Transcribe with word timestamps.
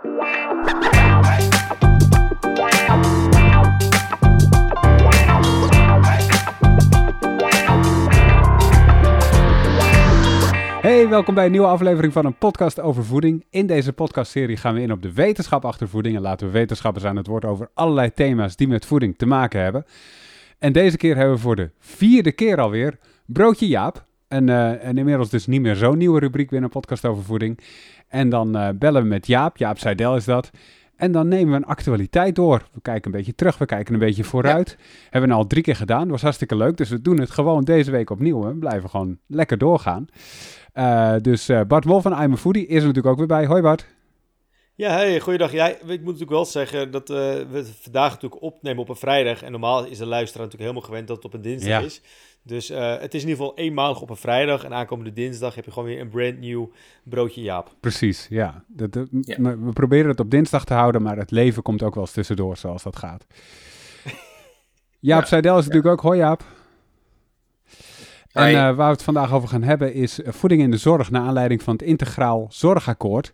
Hey, 0.00 0.08
welkom 11.08 11.34
bij 11.34 11.44
een 11.44 11.50
nieuwe 11.50 11.66
aflevering 11.66 12.12
van 12.12 12.24
een 12.24 12.38
podcast 12.38 12.80
over 12.80 13.04
voeding. 13.04 13.44
In 13.50 13.66
deze 13.66 13.92
podcastserie 13.92 14.56
gaan 14.56 14.74
we 14.74 14.80
in 14.80 14.92
op 14.92 15.02
de 15.02 15.12
wetenschap 15.12 15.64
achter 15.64 15.88
voeding 15.88 16.16
en 16.16 16.22
laten 16.22 16.46
we 16.46 16.52
wetenschappers 16.52 17.04
aan 17.04 17.16
het 17.16 17.26
woord 17.26 17.44
over 17.44 17.70
allerlei 17.74 18.12
thema's 18.12 18.56
die 18.56 18.68
met 18.68 18.86
voeding 18.86 19.18
te 19.18 19.26
maken 19.26 19.60
hebben. 19.60 19.84
En 20.58 20.72
deze 20.72 20.96
keer 20.96 21.16
hebben 21.16 21.34
we 21.34 21.40
voor 21.40 21.56
de 21.56 21.70
vierde 21.78 22.32
keer 22.32 22.60
alweer 22.60 22.98
Broodje 23.26 23.68
Jaap. 23.68 24.07
En, 24.28 24.48
uh, 24.48 24.84
en 24.84 24.98
inmiddels 24.98 25.30
dus 25.30 25.46
niet 25.46 25.60
meer 25.60 25.76
zo'n 25.76 25.98
nieuwe 25.98 26.20
rubriek 26.20 26.50
binnen 26.50 26.70
een 26.74 26.80
podcast 26.80 27.04
over 27.04 27.24
voeding. 27.24 27.60
En 28.08 28.28
dan 28.28 28.56
uh, 28.56 28.68
bellen 28.74 29.02
we 29.02 29.08
met 29.08 29.26
Jaap, 29.26 29.56
Jaap 29.56 29.78
Seidel 29.78 30.16
is 30.16 30.24
dat. 30.24 30.50
En 30.96 31.12
dan 31.12 31.28
nemen 31.28 31.50
we 31.50 31.56
een 31.56 31.64
actualiteit 31.64 32.34
door. 32.34 32.68
We 32.72 32.80
kijken 32.80 33.10
een 33.10 33.16
beetje 33.16 33.34
terug, 33.34 33.58
we 33.58 33.66
kijken 33.66 33.94
een 33.94 34.00
beetje 34.00 34.24
vooruit. 34.24 34.76
Hebben 35.10 35.30
we 35.30 35.36
al 35.36 35.46
drie 35.46 35.62
keer 35.62 35.76
gedaan, 35.76 36.08
was 36.08 36.22
hartstikke 36.22 36.56
leuk. 36.56 36.76
Dus 36.76 36.88
we 36.88 37.02
doen 37.02 37.20
het 37.20 37.30
gewoon 37.30 37.64
deze 37.64 37.90
week 37.90 38.10
opnieuw. 38.10 38.42
We 38.42 38.54
blijven 38.54 38.90
gewoon 38.90 39.18
lekker 39.26 39.58
doorgaan. 39.58 40.06
Uh, 40.74 41.14
dus 41.22 41.50
uh, 41.50 41.60
Bart 41.68 41.84
Wol 41.84 42.00
van 42.00 42.22
I'm 42.22 42.32
a 42.32 42.36
Foodie 42.36 42.66
is 42.66 42.80
er 42.80 42.86
natuurlijk 42.86 43.06
ook 43.06 43.18
weer 43.18 43.26
bij. 43.26 43.46
Hoi 43.46 43.62
Bart. 43.62 43.86
Ja, 44.74 44.90
hey, 44.90 45.20
goeiedag. 45.20 45.52
Ja, 45.52 45.66
ik 45.66 45.82
moet 45.86 46.04
natuurlijk 46.04 46.30
wel 46.30 46.44
zeggen 46.44 46.90
dat 46.90 47.10
uh, 47.10 47.16
we 47.16 47.46
het 47.52 47.76
vandaag 47.80 48.12
natuurlijk 48.12 48.42
opnemen 48.42 48.82
op 48.82 48.88
een 48.88 48.96
vrijdag. 48.96 49.42
En 49.42 49.50
normaal 49.50 49.86
is 49.86 49.98
de 49.98 50.06
luisteraar 50.06 50.46
natuurlijk 50.46 50.70
helemaal 50.70 50.88
gewend 50.88 51.08
dat 51.08 51.16
het 51.16 51.24
op 51.24 51.34
een 51.34 51.42
dinsdag 51.42 51.70
ja. 51.70 51.80
is. 51.80 52.02
Dus 52.48 52.68
het 52.68 53.14
is 53.14 53.22
in 53.22 53.28
ieder 53.28 53.44
geval 53.44 53.56
eenmalig 53.56 54.00
op 54.00 54.10
een 54.10 54.16
vrijdag. 54.16 54.64
En 54.64 54.74
aankomende 54.74 55.12
dinsdag 55.12 55.54
heb 55.54 55.64
je 55.64 55.70
gewoon 55.70 55.88
weer 55.88 56.00
een 56.00 56.08
brand 56.08 56.38
nieuw 56.38 56.70
broodje 57.02 57.42
Jaap. 57.42 57.74
Precies, 57.80 58.26
ja. 58.30 58.64
Dat, 58.66 58.92
dat, 58.92 59.08
ja. 59.20 59.36
We 59.40 59.72
proberen 59.72 60.08
het 60.08 60.20
op 60.20 60.30
dinsdag 60.30 60.64
te 60.64 60.74
houden, 60.74 61.02
maar 61.02 61.16
het 61.16 61.30
leven 61.30 61.62
komt 61.62 61.82
ook 61.82 61.94
wel 61.94 62.04
eens 62.04 62.12
tussendoor 62.12 62.56
zoals 62.56 62.82
dat 62.82 62.96
gaat. 62.96 63.26
Jaap 65.00 65.20
ja, 65.20 65.26
Seidel 65.26 65.58
is 65.58 65.66
natuurlijk 65.66 65.92
ook. 65.92 66.00
Hoi 66.00 66.18
Jaap. 66.18 66.44
En 68.32 68.50
uh, 68.50 68.54
waar 68.54 68.76
we 68.76 68.82
het 68.82 69.02
vandaag 69.02 69.32
over 69.32 69.48
gaan 69.48 69.62
hebben 69.62 69.94
is 69.94 70.20
voeding 70.24 70.62
in 70.62 70.70
de 70.70 70.76
zorg 70.76 71.10
naar 71.10 71.22
aanleiding 71.22 71.62
van 71.62 71.72
het 71.72 71.82
integraal 71.82 72.46
zorgakkoord. 72.50 73.32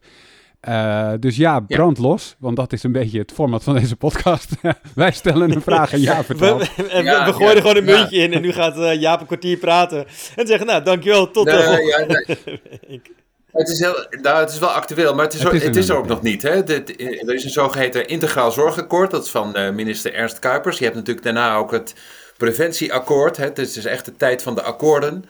Uh, 0.68 1.12
dus 1.20 1.36
ja, 1.36 1.60
brand 1.60 1.96
ja. 1.96 2.02
los, 2.02 2.36
want 2.38 2.56
dat 2.56 2.72
is 2.72 2.82
een 2.82 2.92
beetje 2.92 3.18
het 3.18 3.32
format 3.32 3.62
van 3.62 3.74
deze 3.74 3.96
podcast. 3.96 4.50
Wij 4.94 5.12
stellen 5.12 5.50
een 5.50 5.62
vraag 5.62 5.92
en 5.92 6.00
ja 6.00 6.24
vertelt. 6.24 6.76
We, 6.76 6.82
we, 6.82 7.02
ja, 7.02 7.26
we 7.26 7.32
gooien 7.32 7.48
ja, 7.48 7.54
er 7.54 7.60
gewoon 7.60 7.76
een 7.76 7.84
muntje 7.84 8.16
in 8.16 8.32
en 8.32 8.42
nu 8.42 8.52
gaat 8.52 8.76
uh, 8.76 9.00
Jaap 9.00 9.20
een 9.20 9.26
kwartier 9.26 9.56
praten. 9.56 10.06
En 10.36 10.46
zeggen, 10.46 10.66
nou, 10.66 10.82
dankjewel, 10.82 11.30
tot 11.30 11.44
de 11.44 11.52
nee, 11.52 11.86
ja, 11.86 12.04
nee. 12.06 13.00
Het 13.52 13.68
is, 13.68 13.78
heel, 13.78 14.06
nou, 14.10 14.40
het 14.40 14.50
is 14.50 14.58
wel 14.58 14.68
actueel, 14.68 15.14
maar 15.14 15.24
het 15.24 15.34
is, 15.34 15.42
het 15.42 15.52
is, 15.52 15.62
het 15.62 15.76
is 15.76 15.88
er 15.88 15.96
ook 15.96 16.06
nog 16.06 16.22
niet. 16.22 16.42
Hè? 16.42 16.64
De, 16.64 16.82
de, 16.82 17.20
er 17.26 17.34
is 17.34 17.44
een 17.44 17.50
zogeheten 17.50 18.08
integraal 18.08 18.50
zorgakkoord, 18.50 19.10
dat 19.10 19.24
is 19.24 19.30
van 19.30 19.58
uh, 19.58 19.70
minister 19.70 20.14
Ernst 20.14 20.38
Kuipers. 20.38 20.78
Je 20.78 20.84
hebt 20.84 20.96
natuurlijk 20.96 21.24
daarna 21.24 21.56
ook 21.56 21.72
het 21.72 21.94
preventieakkoord. 22.36 23.36
Hè? 23.36 23.44
Het 23.44 23.58
is 23.58 23.72
dus 23.72 23.84
echt 23.84 24.04
de 24.04 24.16
tijd 24.16 24.42
van 24.42 24.54
de 24.54 24.62
akkoorden. 24.62 25.24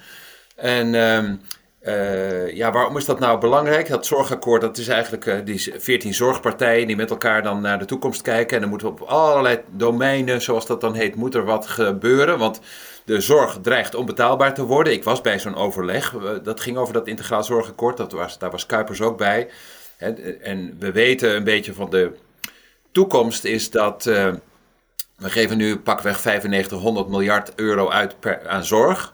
En 0.56 0.94
um, 0.94 1.40
uh, 1.84 2.52
ja, 2.52 2.72
waarom 2.72 2.96
is 2.96 3.04
dat 3.04 3.18
nou 3.18 3.40
belangrijk? 3.40 3.88
Dat 3.88 4.06
zorgakkoord, 4.06 4.60
dat 4.60 4.78
is 4.78 4.88
eigenlijk 4.88 5.26
uh, 5.26 5.36
die 5.44 5.72
14 5.76 6.14
zorgpartijen 6.14 6.86
die 6.86 6.96
met 6.96 7.10
elkaar 7.10 7.42
dan 7.42 7.60
naar 7.60 7.78
de 7.78 7.84
toekomst 7.84 8.22
kijken. 8.22 8.54
En 8.54 8.60
dan 8.60 8.70
moet 8.70 8.84
op 8.84 9.00
allerlei 9.00 9.60
domeinen, 9.70 10.42
zoals 10.42 10.66
dat 10.66 10.80
dan 10.80 10.94
heet, 10.94 11.14
moet 11.14 11.34
er 11.34 11.44
wat 11.44 11.66
gebeuren. 11.66 12.38
Want 12.38 12.60
de 13.04 13.20
zorg 13.20 13.58
dreigt 13.62 13.94
onbetaalbaar 13.94 14.54
te 14.54 14.64
worden. 14.64 14.92
Ik 14.92 15.04
was 15.04 15.20
bij 15.20 15.38
zo'n 15.38 15.54
overleg. 15.54 16.14
Dat 16.42 16.60
ging 16.60 16.76
over 16.76 16.94
dat 16.94 17.06
integraal 17.06 17.44
zorgakkoord. 17.44 17.96
Dat 17.96 18.12
was, 18.12 18.38
daar 18.38 18.50
was 18.50 18.66
Kuipers 18.66 19.00
ook 19.00 19.18
bij. 19.18 19.48
En 20.40 20.76
we 20.78 20.92
weten 20.92 21.36
een 21.36 21.44
beetje 21.44 21.74
van 21.74 21.90
de 21.90 22.12
toekomst 22.92 23.44
is 23.44 23.70
dat... 23.70 24.04
We 25.16 25.30
geven 25.30 25.56
nu 25.56 25.78
pakweg 25.78 26.24
9500 26.24 27.08
miljard 27.08 27.52
euro 27.54 27.90
uit 27.90 28.14
aan 28.46 28.64
zorg. 28.64 29.12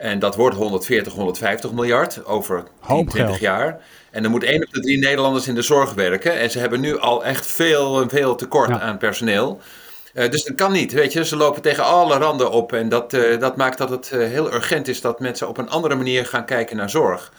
En 0.00 0.18
dat 0.18 0.36
wordt 0.36 0.56
140, 0.56 1.12
150 1.12 1.72
miljard 1.72 2.24
over 2.24 2.64
10, 2.86 3.06
20 3.06 3.40
jaar. 3.40 3.80
En 4.10 4.24
er 4.24 4.30
moet 4.30 4.44
één 4.44 4.66
op 4.66 4.72
de 4.72 4.80
drie 4.80 4.98
Nederlanders 4.98 5.48
in 5.48 5.54
de 5.54 5.62
zorg 5.62 5.94
werken. 5.94 6.38
En 6.38 6.50
ze 6.50 6.58
hebben 6.58 6.80
nu 6.80 6.98
al 6.98 7.24
echt 7.24 7.46
veel, 7.46 8.08
veel 8.08 8.34
tekort 8.34 8.68
ja. 8.68 8.80
aan 8.80 8.98
personeel. 8.98 9.60
Uh, 10.14 10.30
dus 10.30 10.44
dat 10.44 10.56
kan 10.56 10.72
niet, 10.72 10.92
weet 10.92 11.12
je. 11.12 11.24
Ze 11.24 11.36
lopen 11.36 11.62
tegen 11.62 11.84
alle 11.84 12.18
randen 12.18 12.50
op. 12.50 12.72
En 12.72 12.88
dat, 12.88 13.12
uh, 13.12 13.38
dat 13.38 13.56
maakt 13.56 13.78
dat 13.78 13.90
het 13.90 14.10
uh, 14.14 14.28
heel 14.28 14.52
urgent 14.52 14.88
is 14.88 15.00
dat 15.00 15.20
mensen 15.20 15.48
op 15.48 15.58
een 15.58 15.70
andere 15.70 15.94
manier 15.94 16.26
gaan 16.26 16.44
kijken 16.44 16.76
naar 16.76 16.90
zorg. 16.90 17.32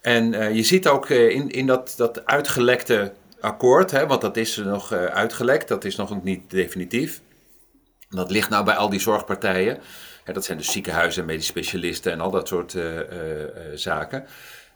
En 0.00 0.54
je 0.54 0.62
ziet 0.62 0.88
ook 0.88 1.10
in, 1.10 1.50
in 1.50 1.66
dat, 1.66 1.94
dat 1.96 2.26
uitgelekte 2.26 3.12
akkoord, 3.40 3.90
hè, 3.90 4.06
want 4.06 4.20
dat 4.20 4.36
is 4.36 4.56
nog 4.56 4.92
uitgelekt, 4.92 5.68
dat 5.68 5.84
is 5.84 5.96
nog 5.96 6.22
niet 6.22 6.50
definitief. 6.50 7.20
Dat 8.08 8.30
ligt 8.30 8.50
nou 8.50 8.64
bij 8.64 8.74
al 8.74 8.88
die 8.88 9.00
zorgpartijen. 9.00 9.78
Dat 10.24 10.44
zijn 10.44 10.58
dus 10.58 10.72
ziekenhuizen, 10.72 11.24
medisch 11.24 11.46
specialisten 11.46 12.12
en 12.12 12.20
al 12.20 12.30
dat 12.30 12.48
soort 12.48 12.74
uh, 12.74 12.94
uh, 12.94 13.02
zaken. 13.74 14.26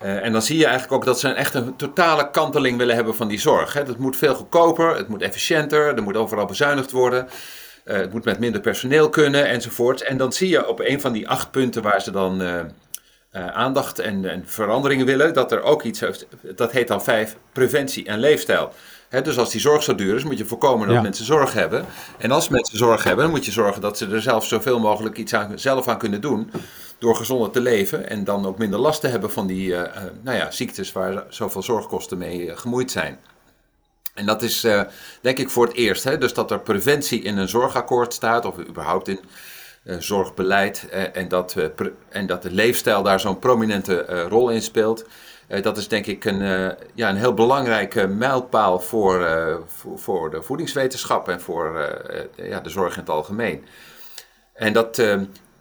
Uh, 0.03 0.25
en 0.25 0.33
dan 0.33 0.43
zie 0.43 0.59
je 0.59 0.65
eigenlijk 0.65 0.95
ook 0.95 1.05
dat 1.05 1.21
ze 1.21 1.29
echt 1.29 1.55
een 1.55 1.77
totale 1.77 2.31
kanteling 2.31 2.79
willen 2.79 2.95
hebben 2.95 3.17
van 3.17 3.29
die 3.29 3.41
zorg. 3.41 3.73
Hè. 3.73 3.83
Het 3.83 3.99
moet 3.99 4.17
veel 4.17 4.35
goedkoper, 4.35 4.97
het 4.97 5.09
moet 5.09 5.23
efficiënter, 5.23 5.97
er 5.97 6.03
moet 6.03 6.17
overal 6.17 6.47
bezuinigd 6.47 6.91
worden. 6.91 7.29
het 7.85 8.13
moet 8.13 8.25
met 8.25 8.39
minder 8.39 8.61
personeel 8.61 9.09
kunnen 9.09 9.47
enzovoort. 9.47 10.03
En 10.03 10.17
dan 10.17 10.33
zie 10.33 10.49
je 10.49 10.69
op 10.69 10.81
een 10.81 11.01
van 11.01 11.13
die 11.13 11.29
acht 11.29 11.51
punten 11.51 11.83
waar 11.83 12.03
ze 12.03 12.11
dan 12.11 12.43
aandacht 13.33 13.99
en, 13.99 14.31
en 14.31 14.43
veranderingen 14.47 15.07
willen, 15.07 15.35
dat 15.35 15.53
er 15.53 15.63
ook 15.63 15.83
iets 15.83 16.01
heeft, 16.01 16.27
dat 16.57 16.73
heet 16.73 16.89
dan 16.89 17.03
vijf, 17.03 17.37
preventie 17.53 18.07
en 18.07 18.19
leefstijl 18.19 18.73
dus 19.23 19.39
als 19.39 19.51
die 19.51 19.61
zorg 19.61 19.83
zo 19.83 19.95
duur 19.95 20.15
is, 20.15 20.25
moet 20.25 20.39
je 20.39 20.45
voorkomen 20.45 20.87
dat 20.87 20.97
ja. 20.97 21.03
mensen 21.03 21.25
zorg 21.25 21.53
hebben. 21.53 21.85
En 22.19 22.31
als 22.31 22.49
mensen 22.49 22.79
zorg 22.79 23.05
hebben, 23.05 23.25
dan 23.25 23.35
moet 23.35 23.45
je 23.45 23.53
zorgen 23.53 23.81
dat 23.81 23.99
ze 23.99 24.07
er 24.07 24.23
zelf 24.23 24.45
zoveel 24.47 24.81
mogelijk 24.81 25.17
iets 25.17 25.35
aan, 25.35 25.59
zelf 25.59 25.89
aan 25.89 25.99
kunnen 25.99 26.21
doen. 26.21 26.51
Door 26.99 27.17
gezonder 27.17 27.51
te 27.51 27.61
leven 27.61 28.09
en 28.09 28.25
dan 28.25 28.47
ook 28.47 28.59
minder 28.59 28.79
last 28.79 29.01
te 29.01 29.07
hebben 29.07 29.31
van 29.31 29.47
die 29.47 29.69
uh, 29.69 29.79
uh, 29.79 29.87
nou 30.23 30.37
ja, 30.37 30.51
ziektes 30.51 30.93
waar 30.93 31.25
zoveel 31.29 31.63
zorgkosten 31.63 32.19
mee 32.19 32.45
uh, 32.45 32.57
gemoeid 32.57 32.91
zijn. 32.91 33.19
En 34.15 34.27
dat 34.27 34.43
is 34.43 34.67
denk 35.21 35.39
ik 35.39 35.51
voor 35.51 35.67
het 35.67 35.77
eerst. 35.77 36.05
Hè? 36.05 36.19
Dus 36.19 36.35
dat 36.35 36.51
er 36.51 36.61
preventie 36.61 37.23
in 37.23 37.39
een 37.39 37.49
zorgakkoord 37.49 38.13
staat, 38.13 38.45
of 38.45 38.59
überhaupt 38.59 39.09
in 39.09 39.21
zorgbeleid. 39.99 40.89
en, 41.13 41.29
dat, 41.29 41.57
en 42.09 42.27
dat 42.27 42.43
de 42.43 42.51
leefstijl 42.51 43.03
daar 43.03 43.21
zo'n 43.21 43.39
prominente 43.39 44.23
rol 44.29 44.51
in 44.51 44.63
speelt. 44.63 45.05
Uh, 45.49 45.63
dat 45.63 45.77
is 45.77 45.89
denk 45.89 46.07
ik 46.07 46.25
een, 46.25 46.41
uh, 46.41 46.69
ja, 46.95 47.09
een 47.11 47.17
heel 47.17 47.35
belangrijke 47.35 48.07
mijlpaal 48.07 48.81
voor, 48.81 49.21
uh, 49.21 49.57
voor, 49.67 49.99
voor, 49.99 50.31
de 50.31 50.43
voedingswetenschap 50.43 51.29
en 51.29 51.41
voor 51.41 51.91
ja, 52.37 52.61
de 52.61 52.71
zorg 52.71 52.93
in 52.93 53.01
het 53.01 53.11
algemeen. 53.11 53.65
En 54.53 54.73
dat, 54.73 55.03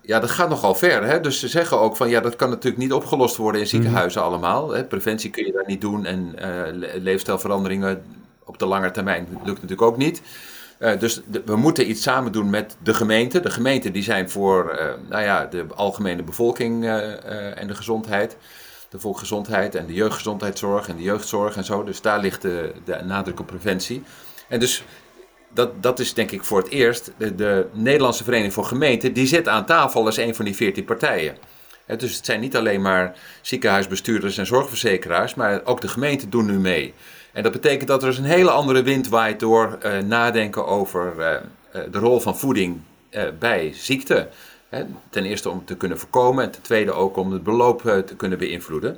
ja, 0.02 0.20
dat 0.20 0.32
gaat 0.32 0.50
nogal 0.50 0.76
ver. 0.76 1.04
Hè? 1.04 1.20
Dus 1.20 1.40
ze 1.40 1.48
zeggen 1.48 1.80
ook 1.80 1.96
van 1.96 2.10
ja, 2.10 2.20
dat 2.20 2.36
kan 2.36 2.50
natuurlijk 2.50 2.84
niet 2.84 2.94
opgelost 2.94 3.36
worden 3.36 3.62
in 3.62 3.68
ziekenhuizen 3.68 4.22
mm 4.22 4.28
-hmm. 4.28 4.36
allemaal. 4.36 4.70
Hè? 4.70 4.84
Preventie 4.84 5.30
kun 5.30 5.46
je 5.46 5.52
daar 5.52 5.68
niet 5.68 5.82
doen 5.82 6.06
en 6.06 6.36
leefstijlveranderingen 6.98 8.04
op 8.44 8.60
de 8.60 8.66
lange 8.66 8.92
termijn 8.92 9.28
lukt 9.32 9.62
natuurlijk 9.62 9.82
ook 9.82 9.98
niet. 9.98 10.22
dus 11.00 11.22
de, 11.28 11.42
we 11.46 11.56
moeten 11.56 11.90
iets 11.90 12.02
samen 12.02 12.32
doen 12.32 12.50
met 12.50 12.76
de 12.84 12.94
gemeente. 12.94 13.40
De 13.40 13.52
gemeenten 13.52 13.94
die 13.94 14.04
zijn 14.04 14.30
voor 14.30 14.80
nou 15.10 15.24
ja, 15.24 15.46
de 15.46 15.66
algemene 15.76 16.24
bevolking 16.24 16.86
en 17.56 17.68
de 17.68 17.76
gezondheid 17.76 18.38
de 18.94 19.00
volksgezondheid 19.00 19.76
en 19.76 19.86
de 19.86 19.94
jeugdgezondheidszorg 19.94 20.88
en 20.88 20.96
de 20.96 21.02
jeugdzorg 21.02 21.56
en 21.56 21.64
zo. 21.64 21.84
Dus 21.84 22.02
daar 22.02 22.20
ligt 22.20 22.42
de, 22.42 22.72
de 22.86 23.02
nadruk 23.06 23.40
op 23.40 23.48
preventie. 23.48 24.04
En 24.48 24.60
dus 24.60 24.84
dat, 25.54 25.84
dat 25.84 26.00
is 26.00 26.14
denk 26.14 26.32
ik 26.32 26.44
voor 26.44 26.58
het 26.58 26.70
eerst. 26.70 27.12
De, 27.18 27.36
de 27.36 27.68
Nederlandse 27.72 28.24
Vereniging 28.24 28.54
voor 28.54 28.66
Gemeenten, 28.66 29.14
die 29.14 29.28
zit 29.28 29.48
aan 29.48 29.66
tafel 29.66 30.06
als 30.06 30.18
een 30.18 30.36
van 30.36 30.46
die 30.46 30.56
veertien 30.56 30.86
partijen. 30.86 31.38
He, 31.86 31.96
dus 31.96 32.16
het 32.16 32.26
zijn 32.26 32.40
niet 32.40 32.56
alleen 32.56 32.82
maar 32.82 33.16
ziekenhuisbestuurders 33.42 34.38
en 34.38 34.46
zorgverzekeraars, 34.46 35.36
maar 35.36 35.62
ook 35.64 35.82
de 35.82 35.88
gemeenten 35.88 36.30
doen 36.30 36.46
nu 36.46 36.60
mee. 36.60 36.94
En 37.32 37.44
dat 37.44 37.52
betekent 37.52 37.88
dat 37.88 38.02
er 38.02 38.10
dus 38.10 38.18
een 38.18 38.24
hele 38.24 38.52
andere 38.52 38.84
wind 38.84 39.08
waait 39.08 39.40
door 39.40 39.78
uh, 39.86 39.98
nadenken 39.98 40.66
over 40.68 41.14
uh, 41.18 41.26
uh, 41.76 41.92
de 41.92 42.00
rol 42.00 42.20
van 42.20 42.38
voeding 42.38 42.82
bij 43.40 43.72
ziekte. 43.74 44.30
Ten 45.10 45.24
eerste 45.24 45.50
om 45.50 45.66
te 45.66 45.76
kunnen 45.76 46.00
voorkomen 46.00 46.44
en 46.44 46.52
ten 46.52 46.62
tweede 46.62 46.92
ook 46.92 47.18
om 47.18 47.32
het 47.32 47.44
beloop 47.44 47.86
eh, 47.86 47.98
te 47.98 48.16
kunnen 48.16 48.38
beïnvloeden. 48.38 48.98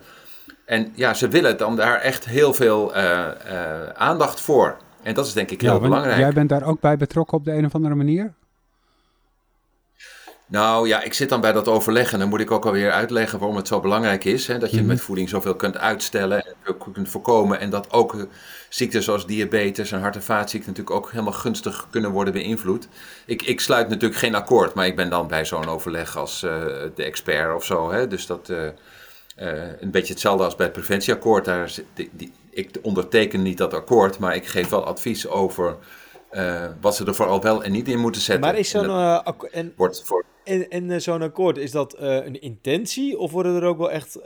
En 0.65 0.91
ja, 0.95 1.13
ze 1.13 1.27
willen 1.27 1.57
dan 1.57 1.75
daar 1.75 1.99
echt 1.99 2.25
heel 2.25 2.53
veel 2.53 2.95
uh, 2.95 3.01
uh, 3.01 3.87
aandacht 3.93 4.41
voor. 4.41 4.77
En 5.03 5.13
dat 5.13 5.25
is 5.25 5.33
denk 5.33 5.51
ik 5.51 5.61
heel 5.61 5.73
ja, 5.73 5.79
belangrijk. 5.79 6.17
Jij 6.17 6.33
bent 6.33 6.49
daar 6.49 6.63
ook 6.63 6.79
bij 6.79 6.97
betrokken 6.97 7.37
op 7.37 7.45
de 7.45 7.51
een 7.51 7.65
of 7.65 7.75
andere 7.75 7.95
manier? 7.95 8.33
Nou 10.47 10.87
ja, 10.87 11.01
ik 11.01 11.13
zit 11.13 11.29
dan 11.29 11.41
bij 11.41 11.51
dat 11.51 11.67
overleg 11.67 12.13
en 12.13 12.19
dan 12.19 12.29
moet 12.29 12.39
ik 12.39 12.51
ook 12.51 12.65
alweer 12.65 12.91
uitleggen 12.91 13.39
waarom 13.39 13.57
het 13.57 13.67
zo 13.67 13.79
belangrijk 13.79 14.23
is. 14.23 14.47
Hè, 14.47 14.57
dat 14.57 14.69
je 14.69 14.75
mm 14.75 14.81
-hmm. 14.81 14.91
met 14.91 15.01
voeding 15.01 15.29
zoveel 15.29 15.55
kunt 15.55 15.77
uitstellen 15.77 16.45
en 16.45 16.77
kunt 16.93 17.09
voorkomen. 17.09 17.59
En 17.59 17.69
dat 17.69 17.91
ook 17.91 18.27
ziekten 18.69 19.03
zoals 19.03 19.25
diabetes 19.25 19.91
en 19.91 19.99
hart- 19.99 20.15
en 20.15 20.23
vaatziekten 20.23 20.71
natuurlijk 20.71 20.97
ook 20.97 21.11
helemaal 21.11 21.33
gunstig 21.33 21.87
kunnen 21.89 22.11
worden 22.11 22.33
beïnvloed. 22.33 22.87
Ik, 23.25 23.41
ik 23.41 23.59
sluit 23.59 23.89
natuurlijk 23.89 24.19
geen 24.19 24.35
akkoord, 24.35 24.73
maar 24.73 24.85
ik 24.85 24.95
ben 24.95 25.09
dan 25.09 25.27
bij 25.27 25.45
zo'n 25.45 25.67
overleg 25.67 26.17
als 26.17 26.43
uh, 26.43 26.51
de 26.95 27.03
expert 27.03 27.55
of 27.55 27.65
zo. 27.65 27.91
Hè, 27.91 28.07
dus 28.07 28.25
dat, 28.25 28.49
uh, 28.49 28.67
een 29.79 29.91
beetje 29.91 30.13
hetzelfde 30.13 30.43
als 30.43 30.55
bij 30.55 30.65
het 30.65 30.75
preventieakkoord. 30.75 31.45
Daar 31.45 31.73
die, 31.93 32.09
die, 32.11 32.31
ik 32.49 32.69
onderteken 32.81 33.41
niet 33.41 33.57
dat 33.57 33.73
akkoord, 33.73 34.19
maar 34.19 34.35
ik 34.35 34.47
geef 34.47 34.69
wel 34.69 34.85
advies 34.85 35.27
over 35.27 35.75
wat 36.81 36.95
ze 36.95 37.05
er 37.05 37.15
vooral 37.15 37.41
wel 37.41 37.63
en 37.63 37.71
niet 37.71 37.87
in 37.87 37.99
moeten 37.99 38.21
zetten. 38.21 38.45
Maar 38.45 38.57
is 38.59 38.69
zo'n 38.69 38.89
en, 39.51 39.73
voor... 40.03 40.25
en, 40.43 40.69
en 40.69 41.01
zo'n 41.01 41.21
akkoord, 41.21 41.57
is 41.57 41.71
dat 41.71 41.95
een 41.99 42.41
intentie 42.41 43.17
of 43.17 43.31
worden 43.31 43.55
er 43.55 43.63
ook 43.63 43.77
wel 43.77 43.91
echt 43.91 44.19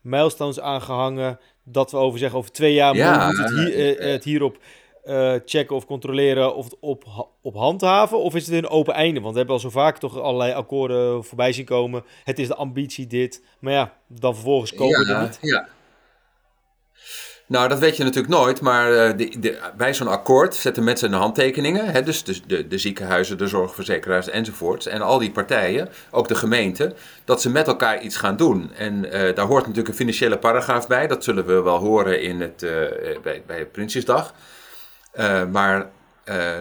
milestones 0.00 0.60
aangehangen 0.60 1.38
dat 1.64 1.90
we 1.90 1.96
over 1.96 2.18
zeggen 2.18 2.38
over 2.38 2.52
twee 2.52 2.74
jaar 2.74 2.96
ja, 2.96 3.26
moet 3.26 3.38
het, 3.38 3.50
hier, 3.50 4.00
het 4.00 4.24
hierop 4.24 4.58
uh, 5.06 5.34
checken 5.44 5.76
of 5.76 5.86
controleren 5.86 6.54
of 6.54 6.64
het 6.64 6.76
op, 6.80 7.28
op 7.42 7.54
handhaven? 7.54 8.18
Of 8.18 8.34
is 8.34 8.46
het 8.46 8.54
een 8.54 8.68
open 8.68 8.94
einde? 8.94 9.20
Want 9.20 9.32
we 9.32 9.38
hebben 9.38 9.54
al 9.56 9.60
zo 9.60 9.70
vaak 9.70 9.98
toch 9.98 10.20
allerlei 10.20 10.52
akkoorden 10.52 11.24
voorbij 11.24 11.52
zien 11.52 11.64
komen. 11.64 12.04
Het 12.24 12.38
is 12.38 12.46
de 12.46 12.54
ambitie 12.54 13.06
dit. 13.06 13.42
Maar 13.58 13.72
ja, 13.72 13.96
dan 14.06 14.34
vervolgens 14.34 14.74
komen 14.74 15.06
we 15.06 15.12
er 15.12 15.22
niet. 15.22 15.38
Ja. 15.40 15.68
Nou, 17.48 17.68
dat 17.68 17.78
weet 17.78 17.96
je 17.96 18.04
natuurlijk 18.04 18.34
nooit, 18.34 18.60
maar 18.60 18.90
uh, 18.90 19.16
de, 19.16 19.38
de, 19.38 19.58
bij 19.76 19.94
zo'n 19.94 20.08
akkoord 20.08 20.54
zetten 20.54 20.84
mensen 20.84 21.10
de 21.10 21.16
handtekeningen. 21.16 21.86
Hè, 21.86 22.02
dus 22.02 22.24
de, 22.24 22.40
de, 22.46 22.68
de, 22.68 22.78
ziekenhuizen, 22.78 23.38
de 23.38 23.46
zorgverzekeraars 23.46 24.28
enzovoorts. 24.28 24.86
En 24.86 25.02
al 25.02 25.18
die 25.18 25.30
partijen, 25.30 25.88
ook 26.10 26.28
de 26.28 26.34
gemeente, 26.34 26.94
dat 27.24 27.40
ze 27.40 27.50
met 27.50 27.66
elkaar 27.66 28.00
iets 28.00 28.16
gaan 28.16 28.36
doen. 28.36 28.70
En 28.74 29.04
uh, 29.04 29.10
daar 29.10 29.46
hoort 29.46 29.62
natuurlijk 29.62 29.88
een 29.88 29.94
financiële 29.94 30.38
paragraaf 30.38 30.86
bij. 30.86 31.06
Dat 31.06 31.24
zullen 31.24 31.46
we 31.46 31.62
wel 31.62 31.78
horen 31.78 32.22
in 32.22 32.40
het, 32.40 32.62
uh, 32.62 32.70
bij, 33.22 33.42
bij 33.46 33.66
Prinsjesdag. 33.66 34.34
Maar 35.50 35.90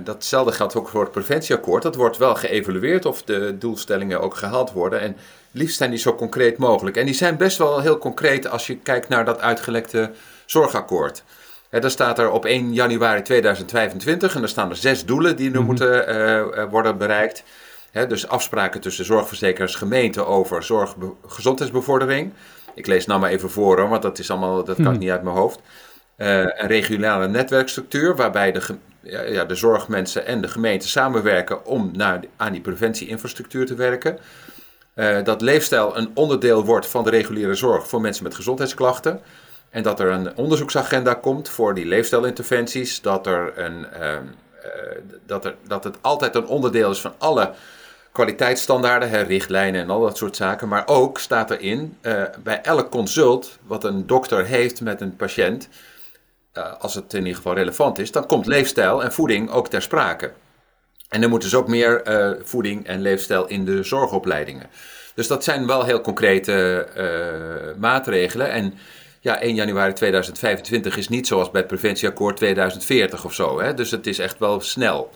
datzelfde 0.04 0.52
geldt 0.52 0.76
ook 0.76 0.90
voor 0.90 1.02
het 1.02 1.12
preventieakkoord. 1.12 1.84
Dat 1.84 1.96
wordt 1.96 2.18
wel 2.18 2.36
geëvalueerd 2.36 3.06
of 3.06 3.24
de 3.24 3.58
doelstellingen 3.58 4.22
ook 4.22 4.36
gehaald 4.36 4.72
worden. 4.72 5.00
En 5.00 5.18
liefst 5.52 5.78
zijn 5.78 5.90
die 5.90 6.00
zo 6.00 6.16
concreet 6.16 6.58
mogelijk. 6.58 6.98
En 6.98 7.06
die 7.06 7.16
zijn 7.16 7.38
best 7.38 7.58
wel 7.58 7.80
heel 7.80 7.98
concreet 7.98 8.48
als 8.48 8.68
je 8.68 8.78
kijkt 8.78 9.10
naar 9.10 9.26
dat 9.26 9.40
uitgelekte 9.40 10.12
zorgakkoord. 10.46 11.24
He, 11.70 11.80
daar 11.80 11.92
staat 11.92 12.20
er 12.20 12.32
op 12.32 12.46
1 12.46 12.74
januari 12.74 13.22
2025 13.22 14.36
en 14.36 14.42
er 14.42 14.50
staan 14.50 14.70
er 14.70 14.76
zes 14.76 15.06
doelen 15.06 15.36
die 15.36 15.52
er 15.52 15.58
mhm. 15.58 15.66
moeten 15.66 16.16
uh, 16.16 16.64
worden 16.70 16.98
bereikt. 16.98 17.44
He, 17.92 18.08
dus 18.08 18.28
afspraken 18.28 18.82
tussen 18.82 19.06
zorgverzekeraars 19.06 19.76
gemeenten 19.76 20.28
over 20.28 20.64
zorg, 20.64 20.96
gezondheidsbevordering. 21.28 22.34
Ik 22.76 22.88
lees 22.88 23.06
nou 23.06 23.20
maar 23.20 23.30
even 23.30 23.50
voor 23.50 23.80
hoor, 23.80 23.90
want 23.90 24.02
dat, 24.02 24.20
is 24.20 24.30
allemaal, 24.30 24.64
dat 24.64 24.76
kan 24.76 24.86
ik 24.86 24.92
mhm. 24.92 25.00
niet 25.00 25.10
uit 25.10 25.24
mijn 25.24 25.36
hoofd. 25.36 25.60
Eh, 26.16 26.38
een 26.38 26.68
regionale 26.68 27.28
netwerkstructuur 27.28 28.16
waarbij 28.16 28.52
de, 28.52 28.62
ja, 29.02 29.46
de 29.46 29.56
zorgmensen 29.56 30.26
en 30.26 30.42
de 30.42 30.48
gemeente 30.48 30.88
samenwerken 30.88 31.66
om 31.66 31.90
naar, 31.94 32.20
aan 32.38 32.52
die 32.52 32.62
preventieinfrastructuur 32.62 33.66
te 33.66 33.76
werken. 33.76 34.18
Uh, 34.96 35.24
dat 35.24 35.42
leefstijl 35.42 35.98
een 35.98 36.12
onderdeel 36.14 36.66
wordt 36.66 36.88
van 36.88 37.04
de 37.04 37.10
reguliere 37.10 37.56
zorg 37.56 37.88
voor 37.88 38.02
mensen 38.02 38.24
met 38.24 38.36
gezondheidsklachten. 38.36 39.22
En 39.75 39.83
dat 39.83 40.00
er 40.00 40.10
een 40.10 40.38
onderzoeksagenda 40.38 41.13
komt 41.13 41.50
voor 41.50 41.74
die 41.74 41.86
leefstijlinterventies. 41.86 43.01
Dat, 43.01 43.27
er 43.27 43.54
een, 43.60 43.86
uh, 44.01 44.18
dat, 45.25 45.45
er, 45.45 45.56
dat 45.68 45.83
het 45.83 45.98
altijd 46.01 46.36
een 46.36 46.48
onderdeel 46.48 46.92
is 46.92 47.01
van 47.01 47.13
alle 47.18 47.54
kwaliteitsstandaarden, 48.12 49.10
hè, 49.10 49.22
richtlijnen 49.22 49.81
en 49.81 49.89
al 49.89 50.01
dat 50.01 50.18
soort 50.18 50.36
zaken. 50.36 50.68
Maar 50.68 50.83
ook 50.86 51.19
staat 51.19 51.51
erin, 51.51 51.98
uh, 52.01 52.24
bij 52.44 52.62
elk 52.62 52.92
consult 52.92 53.57
wat 53.66 53.83
een 53.83 54.07
dokter 54.07 54.45
heeft 54.45 54.81
met 54.81 55.01
een 55.01 55.16
patiënt, 55.16 55.69
uh, 56.54 56.74
als 56.80 56.94
het 56.94 57.13
in 57.13 57.19
ieder 57.19 57.36
geval 57.36 57.54
relevant 57.54 58.00
is, 58.00 58.12
dan 58.12 58.25
komt 58.25 58.45
leefstijl 58.45 59.04
en 59.04 59.13
voeding 59.13 59.50
ook 59.50 59.68
ter 59.68 59.81
sprake. 59.81 60.31
En 61.10 61.24
er 61.24 61.30
moet 61.30 61.42
dus 61.42 61.56
ook 61.56 61.68
meer 61.68 62.01
voeding 62.44 62.88
en 62.88 63.01
leefstijl 63.01 63.48
in 63.48 63.66
de 63.66 63.83
zorgopleidingen. 63.83 64.69
Dus 65.16 65.27
dat 65.27 65.44
zijn 65.44 65.68
wel 65.68 65.83
heel 65.83 66.01
concrete 66.01 66.88
maatregelen. 67.77 68.51
En 68.51 68.74
ja, 69.25 69.39
1 69.39 69.56
januari 69.56 69.94
2025 69.94 70.98
is 70.98 71.10
niet 71.10 71.27
zoals 71.27 71.51
bij 71.51 71.62
het 71.62 71.69
preventieakkoord 71.69 72.38
2040 72.38 73.25
of 73.25 73.33
zo. 73.33 73.62
Hè? 73.62 73.74
Dus 73.74 73.92
het 73.92 74.07
is 74.07 74.19
echt 74.19 74.39
wel 74.39 74.62
snel. 74.62 75.10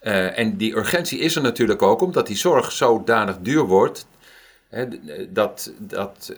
en 0.00 0.56
die 0.56 0.76
urgentie 0.76 1.18
is 1.18 1.36
er 1.36 1.42
natuurlijk 1.42 1.82
ook 1.82 2.00
omdat 2.00 2.26
die 2.26 2.36
zorg 2.36 2.72
zodanig 2.72 3.36
duur 3.40 3.62
wordt. 3.62 4.06
Hè, 4.68 4.86
dat 5.28 5.72
dat 5.78 6.34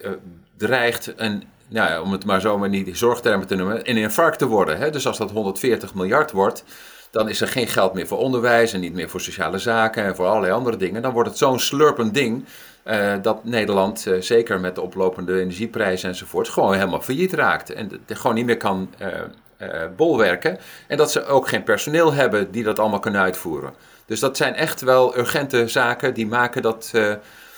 dreigt 0.57 1.13
een 1.17 1.43
nou 1.69 1.91
ja, 1.91 2.01
om 2.03 2.13
het 2.13 2.25
maar 2.25 2.41
zo 2.41 2.59
maar 2.59 2.69
niet 2.69 2.97
zorgtermen 2.99 3.47
te 3.47 3.55
noemen, 3.55 3.91
een 3.91 3.97
infarct 3.97 4.39
te 4.39 4.47
worden. 4.47 4.79
Hè? 4.79 4.91
Dus 4.91 5.07
als 5.07 5.19
dat 5.19 5.31
140 5.31 5.95
miljard 5.95 6.33
wordt, 6.33 6.65
dan 7.11 7.29
is 7.29 7.41
er 7.41 7.49
geen 7.49 7.69
geld 7.69 7.95
meer 7.95 8.07
voor 8.07 8.19
onderwijs 8.19 8.73
en 8.73 8.81
niet 8.81 8.95
meer 8.95 9.09
voor 9.09 9.21
sociale 9.21 9.59
zaken 9.59 10.05
en 10.05 10.17
voor 10.17 10.27
allerlei 10.27 10.53
andere 10.53 10.77
dingen. 10.77 11.03
Dan 11.03 11.13
wordt 11.13 11.29
het 11.29 11.39
zo'n 11.39 11.59
slurpend 11.59 12.15
ding 12.15 12.45
uh, 12.87 13.15
dat 13.23 13.45
Nederland, 13.45 14.07
uh, 14.07 14.21
zeker 14.21 14.61
met 14.61 14.75
de 14.75 14.81
oplopende 14.81 15.41
energieprijzen 15.41 16.09
enzovoort, 16.09 16.49
gewoon 16.49 16.75
helemaal 16.75 17.01
failliet 17.01 17.33
raakt. 17.33 17.73
En 17.73 18.01
de, 18.07 18.15
gewoon 18.15 18.37
niet 18.37 18.47
meer 18.47 18.57
kan 18.57 18.91
uh, 19.03 19.69
bolwerken. 19.97 20.59
En 20.89 20.97
dat 20.97 21.13
ze 21.13 21.25
ook 21.25 21.49
geen 21.49 21.63
personeel 21.63 22.13
hebben 22.13 22.51
die 22.51 22.65
dat 22.65 22.79
allemaal 22.79 22.99
kunnen 22.99 23.21
uitvoeren. 23.21 23.73
Dus 24.07 24.21
dat 24.21 24.37
zijn 24.37 24.55
echt 24.55 24.81
wel 24.81 25.19
urgente 25.19 25.69
zaken 25.69 26.15
die 26.15 26.27
maken 26.27 26.63
dat 26.63 26.93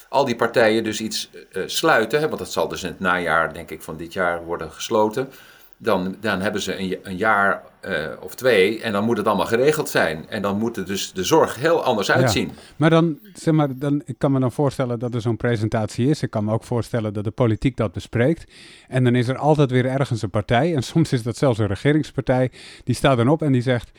al 0.09 0.25
die 0.25 0.37
partijen 0.37 0.85
dus 0.85 1.01
iets 1.01 1.31
sluiten, 1.67 2.21
hè, 2.21 2.27
want 2.27 2.39
dat 2.39 2.53
zal 2.53 2.69
dus 2.69 2.83
in 2.83 2.89
het 2.89 3.01
najaar, 3.01 3.53
denk 3.53 3.71
ik, 3.71 3.83
van 3.83 3.97
dit 3.97 4.13
jaar 4.13 4.45
worden 4.45 4.73
gesloten. 4.73 5.29
Dan, 5.77 6.17
dan 6.21 6.41
hebben 6.41 6.61
ze 6.61 6.79
een, 6.79 6.99
een 7.03 7.17
jaar 7.17 7.63
uh, 7.87 8.07
of 8.21 8.35
twee 8.35 8.83
en 8.83 8.93
dan 8.93 9.05
moet 9.05 9.17
het 9.17 9.27
allemaal 9.27 9.47
geregeld 9.47 9.89
zijn. 9.89 10.29
En 10.29 10.43
dan 10.43 10.59
moet 10.59 10.87
dus 10.87 11.13
de 11.13 11.25
zorg 11.25 11.57
heel 11.57 11.83
anders 11.83 12.11
uitzien. 12.11 12.49
Ja, 12.49 12.61
maar 12.77 12.91
dan, 12.91 13.19
zeg 13.35 13.55
maar, 13.55 13.79
dan, 13.79 14.03
ik 14.05 14.15
kan 14.19 14.33
me 14.33 14.41
dan 14.41 14.53
voorstellen 14.53 14.99
dat 14.99 15.15
er 15.15 15.21
zo'n 15.21 15.37
presentatie 15.37 16.09
is. 16.09 16.23
Ik 16.23 16.31
kan 16.31 16.45
me 16.45 16.53
ook 16.53 16.65
voorstellen 16.65 17.13
dat 17.13 17.25
de 17.25 17.31
politiek 17.31 17.77
dat 17.77 17.93
bespreekt. 17.93 18.53
En 18.89 19.05
dan 19.05 19.15
is 19.15 19.29
er 19.29 19.37
altijd 19.37 19.71
weer 19.71 19.87
ergens 19.87 20.23
een 20.23 20.31
partij, 20.31 20.75
en 20.75 20.83
soms 20.93 21.13
is 21.13 21.23
dat 21.23 21.37
zelfs 21.37 21.59
een 21.59 21.67
regeringspartij, 21.67 22.51
die 22.85 22.95
staat 22.95 23.17
dan 23.17 23.29
op 23.29 23.43
en 23.43 23.53
die 23.53 23.63
zegt 23.63 23.91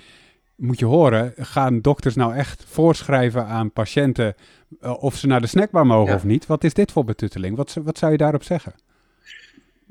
moet 0.56 0.80
je 0.80 0.86
horen, 0.86 1.34
gaan 1.38 1.82
dokters 1.82 2.16
nou 2.16 2.36
echt 2.36 2.64
voorschrijven 2.68 3.46
aan 3.46 3.72
patiënten 3.72 4.36
uh, 4.82 5.04
of 5.04 5.16
ze 5.16 5.28
naar 5.28 5.42
de 5.42 5.48
snackbar 5.48 5.86
mogen 5.86 6.16
of 6.16 6.24
niet? 6.24 6.46
Wat 6.46 6.64
is 6.64 6.74
dit 6.74 6.92
voor 6.92 7.04
betutteling? 7.04 7.56
Wat, 7.56 7.78
wat 7.84 7.98
zou 7.98 8.12
je 8.12 8.18
daarop 8.18 8.44
zeggen? 8.44 8.74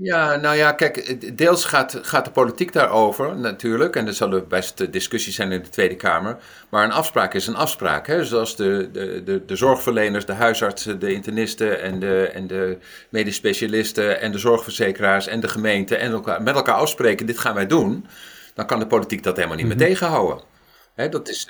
Ja, 0.01 0.37
nou 0.37 0.57
ja, 0.57 0.73
kijk, 0.73 1.39
deels 1.39 1.65
gaat, 1.65 1.99
gaat 2.03 2.25
de 2.25 2.31
politiek 2.31 2.73
daarover 2.73 3.37
natuurlijk. 3.37 3.97
En 3.97 4.07
er 4.07 4.15
zullen 4.15 4.49
best 4.49 4.93
discussies 4.93 5.35
zijn 5.35 5.53
in 5.53 5.63
de 5.63 5.69
Tweede 5.69 5.97
Kamer. 5.97 6.39
Maar 6.69 6.85
een 6.85 6.93
afspraak 6.93 7.35
is 7.35 7.47
een 7.47 7.57
afspraak. 7.57 8.07
Hè? 8.07 8.25
Zoals 8.25 8.57
de, 8.57 8.89
de, 8.93 9.23
de, 9.25 9.45
de 9.45 9.57
zorgverleners, 9.57 10.27
de 10.27 10.33
huisartsen, 10.33 10.99
de 10.99 11.13
internisten 11.13 11.81
en 11.83 11.99
de, 11.99 12.31
en 12.35 12.47
de 12.47 12.79
medisch 13.09 13.37
specialisten 13.37 14.21
en 14.21 14.33
de 14.33 14.39
zorgverzekeraars 14.39 15.27
en 15.27 15.41
de 15.41 15.49
gemeente 15.49 15.97
en 15.97 16.13
elkaar, 16.13 16.43
met 16.43 16.55
elkaar 16.55 16.75
afspreken, 16.75 17.27
dit 17.27 17.39
gaan 17.39 17.55
wij 17.55 17.67
doen. 17.67 18.07
Dan 18.55 18.67
kan 18.67 18.79
de 18.79 18.87
politiek 18.87 19.23
dat 19.23 19.37
helemaal 19.37 19.57
niet 19.57 19.67
meer 19.67 19.77
mhm. 19.77 19.87
tegenhouden 19.87 20.41
dat 21.07 21.29
is 21.29 21.47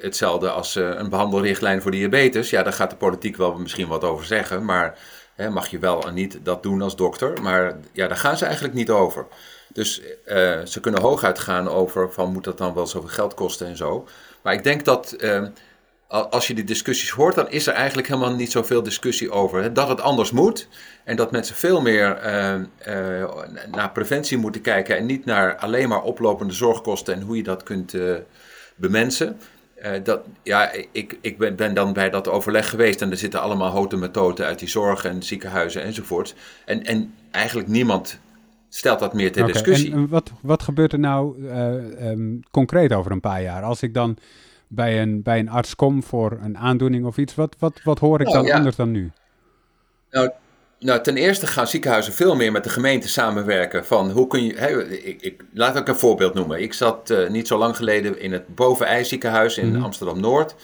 hetzelfde 0.00 0.50
als 0.50 0.76
uh, 0.76 0.88
een 0.94 1.08
behandelrichtlijn 1.08 1.82
voor 1.82 1.90
diabetes. 1.90 2.50
Ja, 2.50 2.62
daar 2.62 2.72
gaat 2.72 2.90
de 2.90 2.96
politiek 2.96 3.36
wel 3.36 3.54
misschien 3.54 3.88
wat 3.88 4.04
over 4.04 4.24
zeggen, 4.24 4.64
maar 4.64 4.98
mag 5.36 5.68
je 5.68 5.78
wel 5.78 6.06
en 6.06 6.14
niet 6.14 6.38
dat 6.42 6.62
doen 6.62 6.82
als 6.82 6.96
dokter. 6.96 7.42
Maar 7.42 7.76
ja, 7.92 8.08
daar 8.08 8.16
gaan 8.16 8.38
ze 8.38 8.44
eigenlijk 8.44 8.74
niet 8.74 8.90
over. 8.90 9.26
Dus 9.68 10.00
uh, 10.00 10.60
ze 10.64 10.80
kunnen 10.80 11.00
hooguit 11.00 11.38
gaan 11.38 11.68
over 11.68 12.12
van 12.12 12.32
moet 12.32 12.44
dat 12.44 12.58
dan 12.58 12.74
wel 12.74 12.86
zoveel 12.86 13.08
geld 13.08 13.34
kosten 13.34 13.66
en 13.66 13.76
zo. 13.76 14.08
Maar 14.42 14.52
ik 14.52 14.64
denk 14.64 14.84
dat 14.84 15.16
uh, 15.18 15.42
als 16.08 16.46
je 16.46 16.54
die 16.54 16.64
discussies 16.64 17.10
hoort, 17.10 17.34
dan 17.34 17.50
is 17.50 17.66
er 17.66 17.74
eigenlijk 17.74 18.08
helemaal 18.08 18.34
niet 18.34 18.52
zoveel 18.52 18.82
discussie 18.82 19.30
over. 19.30 19.62
Hè? 19.62 19.72
Dat 19.72 19.88
het 19.88 20.00
anders 20.00 20.30
moet 20.30 20.68
en 21.04 21.16
dat 21.16 21.30
mensen 21.30 21.56
veel 21.56 21.80
meer 21.80 22.18
naar 23.70 23.90
preventie 23.92 24.38
moeten 24.38 24.60
kijken 24.60 24.96
en 24.96 25.06
niet 25.06 25.24
naar 25.24 25.56
alleen 25.56 25.88
maar 25.88 26.02
oplopende 26.02 26.54
zorgkosten 26.54 27.14
en 27.14 27.22
hoe 27.22 27.36
je 27.36 27.42
dat 27.42 27.62
kunt 27.62 27.94
bemensen. 28.76 29.40
Uh, 29.82 29.90
dat, 30.02 30.20
ja, 30.42 30.72
ik, 30.92 31.18
ik 31.20 31.38
ben, 31.38 31.56
ben, 31.56 31.74
dan 31.74 31.92
bij 31.92 32.10
dat 32.10 32.28
overleg 32.28 32.68
geweest 32.68 33.02
en 33.02 33.10
er 33.10 33.16
zitten 33.16 33.40
allemaal 33.40 33.70
houten 33.70 33.98
methoden 33.98 34.46
uit 34.46 34.58
die 34.58 34.68
zorg 34.68 35.04
en 35.04 35.22
ziekenhuizen 35.22 35.82
enzovoort. 35.82 36.34
En, 36.64 36.84
en 36.84 37.14
eigenlijk 37.30 37.68
niemand 37.68 38.18
stelt 38.68 38.98
dat 38.98 39.14
meer 39.14 39.32
ter 39.32 39.46
discussie. 39.46 39.92
En 39.92 40.08
wat, 40.08 40.32
wat 40.40 40.62
gebeurt 40.62 40.92
er 40.92 40.98
nou 40.98 41.42
uh, 41.42 42.10
um, 42.10 42.40
concreet 42.50 42.92
over 42.92 43.12
een 43.12 43.20
paar 43.20 43.42
jaar? 43.42 43.62
Als 43.62 43.82
ik 43.82 43.94
dan 43.94 44.16
bij 44.68 45.02
een, 45.02 45.22
bij 45.22 45.38
een 45.38 45.48
arts 45.48 45.74
kom 45.74 46.02
voor 46.02 46.38
een 46.42 46.58
aandoening 46.58 47.04
of 47.04 47.16
iets, 47.16 47.34
wat, 47.34 47.56
wat, 47.58 47.80
wat 47.84 47.98
hoor 47.98 48.20
ik 48.20 48.26
nou, 48.26 48.46
dan 48.46 48.56
anders 48.56 48.76
dan 48.76 48.90
nu? 48.90 49.10
Nou, 50.10 50.30
nou, 50.78 51.02
ten 51.02 51.16
eerste 51.16 51.46
gaan 51.46 51.66
ziekenhuizen 51.66 52.12
veel 52.12 52.36
meer 52.36 52.52
met 52.52 52.64
de 52.64 52.70
gemeente 52.70 53.08
samenwerken. 53.08 53.86
Van 53.86 54.10
hoe 54.10 54.26
kun 54.26 54.44
je. 54.44 54.54
ik, 55.04 55.22
ik, 55.22 55.44
laat 55.52 55.76
ik 55.76 55.88
een 55.88 55.96
voorbeeld 55.96 56.34
noemen. 56.34 56.62
Ik 56.62 56.72
zat 56.72 57.10
uh, 57.10 57.28
niet 57.28 57.46
zo 57.46 57.58
lang 57.58 57.76
geleden 57.76 58.20
in 58.20 58.32
het 58.32 58.54
Bovenij 58.54 59.04
ziekenhuis 59.04 59.58
in 59.58 59.72
mhm. 59.72 59.82
Amsterdam 59.82 60.20
Noord. 60.20 60.54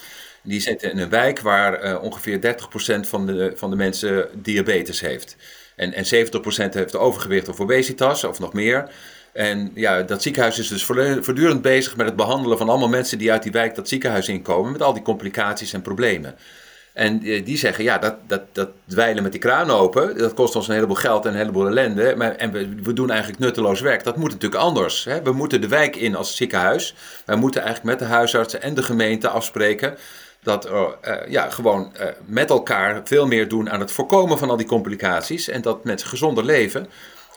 Die 0.43 0.61
zitten 0.61 0.91
in 0.91 0.99
een 0.99 1.09
wijk 1.09 1.41
waar 1.41 1.85
uh, 1.85 2.03
ongeveer 2.03 2.57
30% 2.97 3.09
van 3.09 3.27
de, 3.27 3.53
van 3.57 3.71
de 3.71 3.77
mensen 3.77 4.29
diabetes 4.35 5.01
heeft. 5.01 5.37
En, 5.77 5.93
en 5.93 6.05
70% 6.05 6.09
heeft 6.71 6.97
overgewicht 6.97 7.49
of 7.49 7.61
obesitas 7.61 8.25
of 8.25 8.39
nog 8.39 8.53
meer. 8.53 8.91
En 9.33 9.71
ja, 9.75 10.03
dat 10.03 10.23
ziekenhuis 10.23 10.59
is 10.59 10.69
dus 10.69 10.85
voortdurend 10.85 11.63
bezig 11.63 11.97
met 11.97 12.07
het 12.07 12.17
behandelen 12.17 12.59
van 12.59 12.69
allemaal 12.69 12.89
mensen 12.89 13.19
die 13.19 13.33
uit 13.33 13.43
die 13.43 13.53
wijk 13.53 13.75
dat 13.75 13.89
ziekenhuis 13.89 14.29
inkomen. 14.29 14.73
Met 14.73 14.83
al 14.83 14.93
die 14.93 15.03
complicaties 15.03 15.73
en 15.73 15.83
problemen. 15.83 16.35
En 16.93 17.19
die 17.19 17.57
zeggen, 17.57 17.85
ja, 17.85 17.99
dat, 17.99 18.15
dat, 18.27 18.43
dat 18.53 18.69
dweilen 18.89 19.23
met 19.23 19.33
die 19.33 19.41
kraan 19.41 19.71
open, 19.71 20.19
dat 20.19 20.35
kost 20.35 20.57
ons 20.57 20.69
een 20.69 20.75
heleboel 20.75 20.97
geld 20.97 21.25
en 21.25 21.31
een 21.31 21.39
heleboel 21.39 21.67
ellende. 21.67 22.15
Maar, 22.17 22.35
en 22.35 22.53
we, 22.53 22.69
we 22.83 22.93
doen 22.93 23.11
eigenlijk 23.11 23.41
nutteloos 23.41 23.81
werk. 23.81 24.05
Dat 24.05 24.17
moet 24.17 24.31
natuurlijk 24.31 24.63
anders. 24.63 25.05
Hè? 25.05 25.23
We 25.23 25.33
moeten 25.33 25.61
de 25.61 25.69
wijk 25.69 25.97
in 25.97 26.15
als 26.15 26.37
ziekenhuis. 26.37 26.95
Wij 27.25 27.37
moeten 27.37 27.63
eigenlijk 27.63 27.99
met 27.99 28.09
de 28.09 28.15
huisartsen 28.15 28.63
en 28.63 28.75
de 28.75 28.83
gemeente 28.83 29.29
afspreken 29.29 29.97
dat 30.43 30.71
uh, 30.71 30.89
ja, 31.29 31.51
gewoon 31.51 31.93
uh, 32.01 32.07
met 32.27 32.51
elkaar 32.51 33.01
veel 33.05 33.27
meer 33.27 33.49
doen 33.49 33.71
aan 33.71 33.81
het 33.81 33.93
voorkomen 33.93 34.39
van 34.39 34.51
al 34.51 34.57
die 34.57 34.67
complicaties. 34.67 35.49
En 35.49 35.63
dat 35.63 35.85
mensen 35.85 36.09
gezonder 36.09 36.45
leven. 36.45 36.87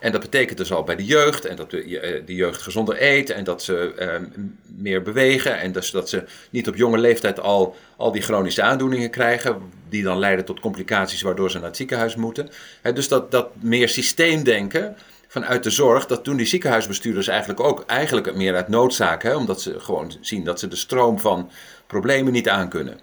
En 0.06 0.12
dat 0.12 0.22
betekent 0.22 0.58
dus 0.58 0.72
al 0.72 0.84
bij 0.84 0.96
de 0.96 1.06
jeugd. 1.06 1.46
En 1.46 1.56
dat 1.56 1.72
de, 1.72 2.00
eh, 2.00 2.26
de 2.26 2.36
jeugd 2.36 2.62
gezonder 2.62 3.02
eet. 3.02 3.30
En 3.30 3.44
dat 3.44 3.64
ze 3.64 3.94
uh, 4.00 4.42
meer 4.66 5.02
bewegen. 5.02 5.60
En 5.60 5.72
dus 5.72 5.92
dat 5.92 6.10
ze 6.10 6.24
niet 6.50 6.68
op 6.68 6.76
jonge 6.76 6.98
leeftijd 6.98 7.40
al, 7.40 7.76
al 7.98 8.12
die 8.12 8.22
chronische 8.22 8.62
aandoeningen 8.62 9.10
krijgen. 9.10 9.62
Die 9.90 10.04
dan 10.04 10.20
leiden 10.20 10.46
tot 10.46 10.60
complicaties 10.60 11.22
waardoor 11.22 11.52
ze 11.52 11.58
naar 11.58 11.68
het 11.68 11.76
ziekenhuis 11.76 12.16
moeten. 12.16 12.50
Dus 12.94 13.08
dat, 13.08 13.32
dat 13.32 13.50
meer 13.60 13.90
systeemdenken 13.90 14.96
vanuit 15.28 15.64
de 15.64 15.70
zorg, 15.70 16.06
dat 16.06 16.26
doen 16.26 16.38
die 16.38 16.46
ziekenhuisbestuurders 16.46 17.28
eigenlijk 17.28 17.60
ook 17.60 17.84
eigenlijk 17.88 18.36
meer 18.36 18.56
uit 18.56 18.68
noodzaak. 18.68 19.24
Hè, 19.24 19.36
omdat 19.36 19.62
ze 19.62 19.80
gewoon 19.80 20.12
zien 20.22 20.44
dat 20.44 20.60
ze 20.60 20.68
de 20.68 20.76
stroom 20.76 21.20
van 21.20 21.52
problemen 21.88 22.34
niet 22.34 22.50
aankunnen. 22.50 23.00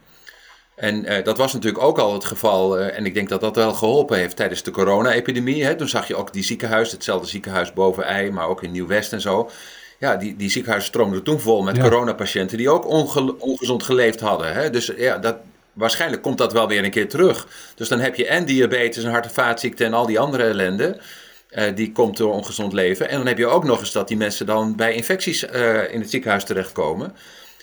En 0.83 1.13
uh, 1.13 1.25
dat 1.25 1.39
was 1.39 1.53
natuurlijk 1.53 1.85
ook 1.85 1.99
al 1.99 2.13
het 2.13 2.25
geval, 2.25 2.79
uh, 2.79 2.97
en 2.99 3.07
ik 3.07 3.15
denk 3.15 3.29
dat 3.29 3.41
dat 3.41 3.57
wel 3.57 3.75
geholpen 3.75 4.19
heeft 4.19 4.37
tijdens 4.37 4.63
de 4.63 4.71
corona-epidemie. 4.71 5.77
Toen 5.77 5.89
zag 5.89 6.09
je 6.09 6.17
ook 6.17 6.33
die 6.33 6.43
ziekenhuis, 6.43 6.93
hetzelfde 6.93 7.29
ziekenhuis 7.29 7.73
boven 7.73 8.05
Ei, 8.05 8.31
maar 8.31 8.49
ook 8.49 8.63
in 8.63 8.71
Nieuw-West 8.71 9.13
en 9.13 9.21
zo. 9.21 9.51
Ja, 9.99 10.17
die, 10.17 10.37
die 10.37 10.51
ziekenhuizen 10.51 10.91
stroomden 10.91 11.23
toen 11.23 11.41
vol 11.41 11.63
met 11.63 11.77
ja. 11.77 11.83
coronapatiënten 11.83 12.59
die 12.59 12.71
ook 12.71 12.87
onge 12.87 13.39
ongezond 13.39 13.83
geleefd 13.83 14.21
hadden. 14.21 14.53
Hè? 14.53 14.71
Dus 14.71 14.93
ja, 14.97 15.19
dat, 15.19 15.37
waarschijnlijk 15.73 16.23
komt 16.23 16.39
dat 16.39 16.53
wel 16.53 16.69
weer 16.69 16.85
een 16.85 16.91
keer 16.91 17.09
terug. 17.09 17.47
Dus 17.75 17.89
dan 17.89 18.01
heb 18.01 18.15
je 18.15 18.27
en 18.27 18.45
diabetes 18.45 19.05
en 19.05 19.11
hart- 19.11 19.25
en 19.25 19.31
vaatziekten 19.31 19.87
en 19.87 19.95
al 19.95 20.07
die 20.07 20.19
andere 20.19 20.45
ellende. 20.45 21.01
Uh, 21.51 21.65
die 21.75 21.93
komt 21.93 22.17
door 22.17 22.33
ongezond 22.33 22.73
leven. 22.73 23.09
En 23.09 23.17
dan 23.17 23.27
heb 23.27 23.39
je 23.39 23.47
ook 23.47 23.65
nog 23.65 23.81
eens 23.81 23.93
dat 23.93 24.09
die 24.09 24.17
mensen 24.17 24.47
dan 24.47 24.77
bij 24.77 24.95
infecties 24.95 25.43
in 25.91 26.01
het 26.01 26.11
ziekenhuis 26.11 26.45
terechtkomen. 26.45 27.15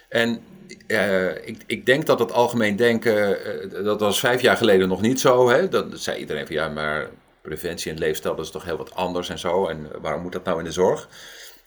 En 0.10 0.42
uh, 0.88 1.48
ik, 1.48 1.58
ik, 1.66 1.86
denk 1.86 2.06
dat 2.06 2.20
het 2.20 2.32
algemeen 2.32 2.76
denken, 2.76 3.38
uh, 3.74 3.84
dat 3.84 4.00
was 4.00 4.20
vijf 4.20 4.42
jaar 4.42 4.58
geleden 4.58 4.88
nog 4.88 5.02
niet 5.02 5.20
zo. 5.20 5.50
Hè? 5.50 5.70
Dat 5.70 5.86
zei 5.94 6.20
iedereen 6.20 6.46
van 6.46 6.56
ja, 6.56 6.68
maar 6.68 7.10
preventie 7.42 7.92
en 7.92 7.98
leefstijl 7.98 8.36
dat 8.36 8.46
is 8.46 8.52
toch 8.52 8.66
heel 8.66 8.78
wat 8.78 8.96
anders 8.96 9.30
en 9.30 9.40
zo. 9.40 9.68
En 9.68 9.88
waarom 10.02 10.22
moet 10.22 10.32
dat 10.32 10.46
nou 10.46 10.60
in 10.60 10.64
de 10.64 10.72
zorg? 10.72 11.10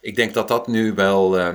Ik 0.00 0.16
denk 0.16 0.34
dat 0.34 0.48
dat 0.48 0.66
nu 0.66 0.94
wel, 0.94 1.38
uh, 1.38 1.48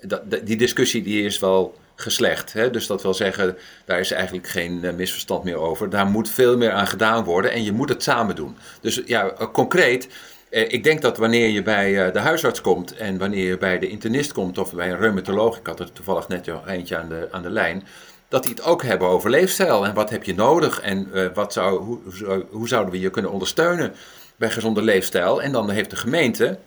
dat, 0.00 0.22
die 0.46 0.56
discussie 0.56 1.02
die 1.02 1.24
is 1.24 1.38
wel 1.38 1.74
geslecht. 1.94 2.52
Hè? 2.52 2.70
Dus 2.70 2.86
dat 2.86 3.02
wil 3.02 3.14
zeggen, 3.14 3.56
daar 3.84 4.00
is 4.00 4.10
eigenlijk 4.10 4.48
geen 4.48 4.94
misverstand 4.96 5.44
meer 5.44 5.56
over. 5.56 5.90
Daar 5.90 6.06
moet 6.06 6.30
veel 6.30 6.56
meer 6.56 6.72
aan 6.72 6.86
gedaan 6.86 7.24
worden 7.24 7.52
en 7.52 7.64
je 7.64 7.72
moet 7.72 7.88
het 7.88 8.02
samen 8.02 8.36
doen. 8.36 8.56
Dus 8.80 9.02
ja, 9.06 9.32
concreet 9.52 10.04
eh, 10.06 10.12
ik 10.50 10.84
denk 10.84 11.02
dat 11.02 11.16
wanneer 11.16 11.48
je 11.48 11.62
bij 11.62 12.06
eh, 12.06 12.12
de 12.12 12.18
huisarts 12.18 12.60
komt 12.60 12.96
en 12.96 13.18
wanneer 13.18 13.46
je 13.46 13.58
bij 13.58 13.78
de 13.78 13.88
internist 13.88 14.32
komt 14.32 14.58
of 14.58 14.74
bij 14.74 14.90
een 14.90 14.98
reumatoloog, 14.98 15.58
ik 15.58 15.66
had 15.66 15.80
er 15.80 15.92
toevallig 15.92 16.28
net 16.28 16.50
eentje 16.66 16.96
aan 16.96 17.08
de, 17.08 17.28
aan 17.30 17.42
de 17.42 17.50
lijn, 17.50 17.86
dat 18.28 18.42
die 18.42 18.54
het 18.54 18.64
ook 18.64 18.82
hebben 18.82 19.08
over 19.08 19.30
leefstijl 19.30 19.86
en 19.86 19.94
wat 19.94 20.10
heb 20.10 20.24
je 20.24 20.34
nodig 20.34 20.80
en 20.80 21.08
uh, 21.14 21.26
wat 21.34 21.52
zou, 21.52 21.82
hoe, 21.82 21.98
hoe, 22.04 22.46
hoe, 22.50 22.68
zouden 22.68 22.92
we 22.92 23.00
je 23.00 23.10
kunnen 23.10 23.30
ondersteunen 23.30 23.94
bij 24.36 24.50
gezonde 24.50 24.82
leefstijl. 24.82 25.42
En 25.42 25.52
dan 25.52 25.70
heeft 25.70 25.90
de 25.90 25.96
gemeente, 25.96 26.58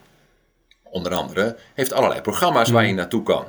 onder 0.83 1.13
andere, 1.13 1.55
heeft 1.73 1.93
allerlei 1.93 2.21
programma's 2.21 2.69
waar 2.69 2.85
je 2.85 2.93
naartoe 2.93 3.23
kan. 3.23 3.45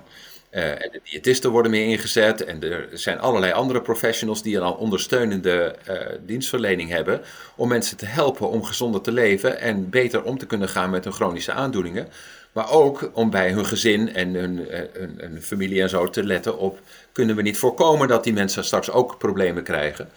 Uh, 0.53 0.71
en 0.71 0.89
de 0.93 1.01
diëtisten 1.05 1.51
worden 1.51 1.71
meer 1.71 1.87
ingezet 1.87 2.45
en 2.45 2.63
er 2.63 2.89
zijn 2.93 3.19
allerlei 3.21 3.53
andere 3.53 3.81
professionals 3.83 4.43
die 4.43 4.57
een 4.57 4.63
ondersteunende 4.63 5.77
uh, 5.89 5.97
dienstverlening 6.27 6.91
hebben 6.91 7.21
om 7.57 7.69
mensen 7.69 7.97
te 7.97 8.07
helpen 8.07 8.49
om 8.49 8.65
gezonder 8.65 9.01
te 9.01 9.13
leven 9.13 9.61
en 9.61 9.91
beter 9.91 10.23
om 10.23 10.39
te 10.39 10.47
kunnen 10.47 10.69
gaan 10.69 10.91
met 10.91 11.05
hun 11.05 11.13
chronische 11.13 11.53
aandoeningen. 11.53 12.09
Maar 12.53 12.71
ook 12.71 13.11
om 13.15 13.31
bij 13.31 13.53
hun 13.53 13.67
gezin 13.67 14.15
en 14.15 14.35
hun, 14.35 14.59
uh, 14.59 14.81
hun, 15.17 15.43
familie 15.43 15.83
en 15.83 15.89
zo 15.89 16.09
te 16.09 16.25
letten 16.25 16.59
op, 16.59 16.79
kunnen 17.13 17.37
we 17.37 17.43
niet 17.43 17.59
voorkomen 17.59 18.09
dat 18.09 18.25
die 18.25 18.33
mensen 18.33 18.65
straks 18.65 18.91
ook 18.91 19.19
problemen 19.19 19.63
krijgen. 19.63 20.09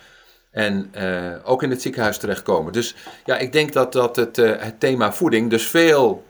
En 0.51 0.91
ook 1.43 1.63
in 1.63 1.69
het 1.69 1.81
ziekenhuis 1.81 2.17
terechtkomen. 2.17 2.73
Dus 2.73 2.95
ja, 3.25 3.37
ik 3.37 3.53
denk 3.53 3.73
dat, 3.73 3.93
dat 3.93 4.15
het, 4.15 4.35
het 4.35 4.79
thema 4.79 5.13
voeding 5.13 5.49
dus 5.49 5.67
veel 5.67 6.23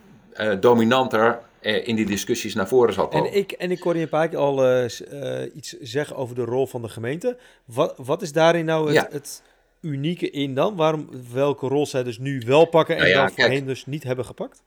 dominanter 0.59 1.39
in 1.65 1.95
die 1.95 2.05
discussies 2.05 2.55
naar 2.55 2.67
voren 2.67 2.93
zal 2.93 3.07
komen. 3.07 3.31
En 3.31 3.38
ik, 3.38 3.51
en 3.51 3.72
ik 3.72 3.81
hoorde 3.81 4.00
je 4.00 4.05
een 4.05 4.12
paar 4.12 4.29
keer 4.29 4.38
al 4.38 4.65
uh, 4.65 4.89
uh, 5.13 5.55
iets 5.55 5.79
zeggen 5.79 6.15
over 6.15 6.36
de 6.36 6.43
rol 6.43 6.67
van 6.67 6.81
de 6.81 6.89
gemeente. 6.89 7.38
Wat, 7.65 7.93
wat 7.98 8.22
is 8.22 8.31
daarin 8.31 8.65
nou 8.65 8.86
het, 8.86 8.95
ja. 8.95 9.07
het, 9.12 9.41
unieke 9.81 10.29
in 10.29 10.55
dan? 10.55 10.75
Waarom, 10.75 11.10
welke 11.34 11.67
rol 11.67 11.86
zij 11.86 12.03
dus 12.03 12.17
nu 12.17 12.41
wel 12.45 12.65
pakken 12.65 12.95
en 12.95 13.01
nou 13.01 13.13
ja, 13.13 13.19
dan 13.19 13.29
voorheen 13.29 13.51
kijk, 13.51 13.65
dus 13.65 13.86
niet 13.86 14.03
hebben 14.03 14.25
gepakt? 14.25 14.63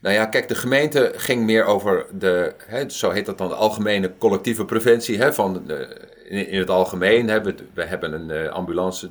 Nou 0.00 0.14
ja, 0.14 0.26
kijk, 0.26 0.48
de 0.48 0.54
gemeente 0.54 1.12
ging 1.16 1.44
meer 1.44 1.64
over 1.64 2.06
de, 2.18 2.54
hè, 2.66 2.88
zo 2.88 3.10
heet 3.10 3.26
dat 3.26 3.38
dan, 3.38 3.48
de 3.48 3.54
algemene 3.54 4.12
collectieve 4.18 4.64
preventie 4.64 5.18
hè, 5.18 5.32
van 5.32 5.62
de, 5.66 6.08
in, 6.28 6.48
in, 6.48 6.58
het 6.58 6.70
algemeen. 6.70 7.28
Hè, 7.28 7.42
we, 7.42 7.54
we 7.74 7.84
hebben 7.84 8.12
een 8.12 8.44
uh, 8.44 8.52
ambulance 8.52 9.10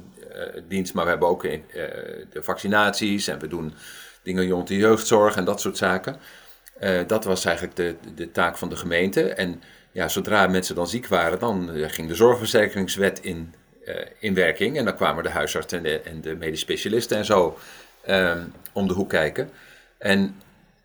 dienst, 0.68 0.94
maar 0.94 1.04
we 1.04 1.10
hebben 1.10 1.30
ook 1.30 1.42
de 1.42 2.44
vaccinaties 2.44 3.28
en 3.28 3.40
we 3.40 3.48
doen 3.48 3.74
dingen 4.24 4.50
rond 4.50 4.68
de 4.68 4.78
jeugdzorg 4.78 5.36
en 5.36 5.46
dat 5.46 5.62
soort 5.62 5.78
zaken. 5.78 6.18
Uh, 6.84 7.00
dat 7.08 7.24
was 7.24 7.46
eigenlijk 7.46 7.76
de, 7.76 7.96
de 8.16 8.32
taak 8.32 8.58
van 8.58 8.70
de 8.70 8.76
gemeente. 8.76 9.34
En 9.34 9.62
ja, 9.92 10.08
zodra 10.08 10.48
mensen 10.48 10.76
dan 10.76 10.88
ziek 10.88 11.08
waren, 11.08 11.40
dan 11.40 11.76
uh, 11.76 11.90
ging 11.90 12.08
de 12.08 12.16
zorgverzekeringswet 12.16 13.20
in, 13.20 13.54
uh, 13.86 13.96
in 14.20 14.34
werking. 14.34 14.78
En 14.78 14.86
dan 14.86 14.96
kwamen 14.96 15.24
de 15.24 15.30
huisartsen 15.30 15.78
en 15.78 16.22
de, 16.22 16.30
en 16.30 16.38
medisch 16.38 16.60
specialisten 16.60 17.18
en 17.18 17.26
zo 17.26 17.58
om 18.74 18.88
de 18.88 18.94
hoek 18.94 19.10
kijken. 19.10 19.50
En 19.98 20.36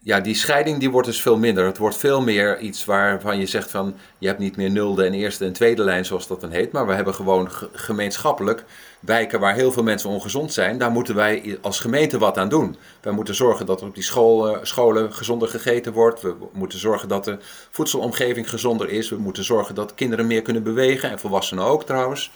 ja, 0.04 0.20
die 0.20 0.34
scheiding 0.34 0.78
die 0.78 0.90
wordt 0.90 1.06
dus 1.06 1.20
veel 1.20 1.38
minder. 1.38 1.66
Het 1.66 1.78
wordt 1.78 1.96
veel 1.96 2.20
meer 2.20 2.58
iets 2.58 2.84
waarvan 2.84 3.38
je 3.38 3.46
zegt 3.46 3.70
van... 3.70 3.94
je 4.18 4.26
hebt 4.26 4.38
niet 4.38 4.56
meer 4.56 4.70
nulde 4.70 5.04
en 5.04 5.14
eerste 5.14 5.44
en 5.44 5.52
tweede 5.52 5.82
lijn 5.82 6.04
zoals 6.04 6.26
dat 6.26 6.40
dan 6.40 6.50
heet... 6.50 6.72
maar 6.72 6.86
we 6.86 6.94
hebben 6.94 7.14
gewoon 7.14 7.48
gemeenschappelijk 7.72 8.64
wijken 9.00 9.40
waar 9.40 9.54
heel 9.54 9.72
veel 9.72 9.82
mensen 9.82 10.10
ongezond 10.10 10.52
zijn... 10.52 10.78
daar 10.78 10.90
moeten 10.90 11.14
wij 11.14 11.58
als 11.60 11.80
gemeente 11.80 12.18
wat 12.18 12.38
aan 12.38 12.48
doen. 12.48 12.76
Wij 13.00 13.12
moeten 13.12 13.34
zorgen 13.34 13.66
dat 13.66 13.82
op 13.82 13.94
die 13.94 14.04
school, 14.04 14.58
scholen 14.62 15.12
gezonder 15.14 15.48
gegeten 15.48 15.92
wordt. 15.92 16.22
We 16.22 16.34
moeten 16.52 16.78
zorgen 16.78 17.08
dat 17.08 17.24
de 17.24 17.38
voedselomgeving 17.70 18.50
gezonder 18.50 18.88
is. 18.88 19.08
We 19.10 19.16
moeten 19.16 19.44
zorgen 19.44 19.74
dat 19.74 19.94
kinderen 19.94 20.26
meer 20.26 20.42
kunnen 20.42 20.62
bewegen 20.62 21.10
en 21.10 21.18
volwassenen 21.18 21.64
ook 21.64 21.84
trouwens... 21.84 22.30